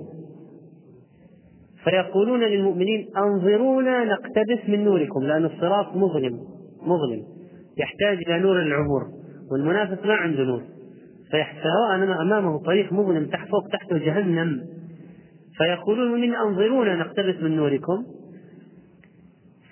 [1.84, 6.39] فيقولون للمؤمنين أنظرونا نقتبس من نوركم لأن الصراط مظلم
[6.82, 7.23] مظلم.
[7.78, 9.01] يحتاج إلى نور العبور
[9.51, 10.61] والمنافق ما عنده نور.
[11.95, 14.61] أننا أمامه طريق مظلم تحت فوق تحته جهنم.
[15.57, 18.05] فيقولون من أنظرونا نقتبس من نوركم.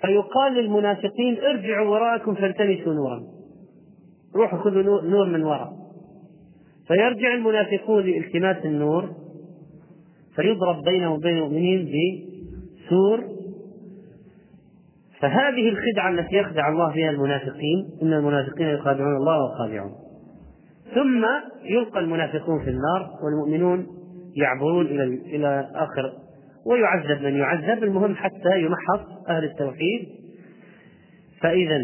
[0.00, 3.22] فيقال للمنافقين ارجعوا وراءكم فالتمسوا نورا.
[4.36, 5.83] روحوا خذوا نور من وراء.
[6.88, 9.10] فيرجع المنافقون لالتماس النور
[10.36, 11.88] فيضرب بينه وبين المؤمنين
[12.86, 13.24] بسور.
[15.20, 19.92] فهذه الخدعة التي يخدع الله بها المنافقين إن المنافقين يخادعون الله وخادعون
[20.94, 21.24] ثم
[21.64, 23.86] يلقى المنافقون في النار والمؤمنون
[24.36, 26.12] يعبرون إلى إلى آخر
[26.66, 27.84] ويعذب من يعذب.
[27.84, 30.08] المهم حتى يمحص أهل التوحيد.
[31.40, 31.76] فإذا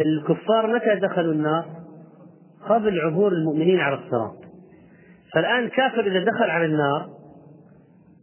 [0.00, 1.81] الكفار متى دخلوا النار؟
[2.68, 4.36] قبل عبور المؤمنين على الصراط.
[5.34, 7.08] فالآن كافر إذا دخل على النار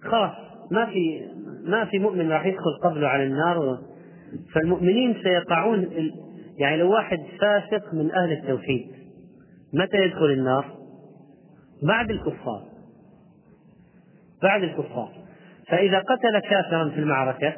[0.04, 0.32] خلاص
[0.72, 1.28] ما في
[1.66, 3.80] ما في مؤمن راح يدخل قبله على النار.
[4.54, 5.88] فالمؤمنين سيقعون
[6.58, 8.88] يعني لو واحد فاسق من أهل التوحيد
[9.74, 10.66] متى يدخل النار؟
[11.84, 12.64] بعد الكفار.
[14.44, 15.12] بعد الكفار.
[15.68, 17.54] فإذا قتل كافرا في المعركة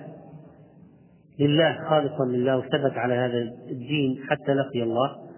[1.40, 3.38] لله خالصا لله وثبت على هذا
[3.72, 5.31] الدين حتى لقي الله.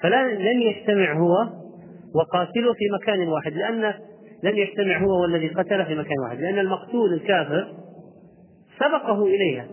[0.00, 1.34] فلا لن يجتمع هو
[2.14, 3.94] وقاتله في مكان واحد لأن
[4.42, 7.74] لن يجتمع هو والذي قتله في مكان واحد لأن المقتول الكافر
[8.78, 9.68] سبقه إليها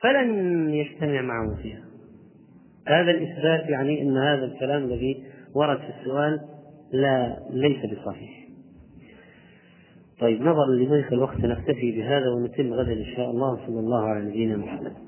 [0.00, 1.82] فلن يجتمع معه فيها.
[2.88, 5.24] هذا الإثبات يعني أن هذا الكلام الذي
[5.54, 6.40] ورد في السؤال
[6.92, 8.46] لا ليس بصحيح.
[10.20, 13.66] طيب نظرا لضيق الوقت نكتفي بهذا ونتم غدا إن شاء الله.
[13.66, 15.05] صلى الله على نبينا محمد.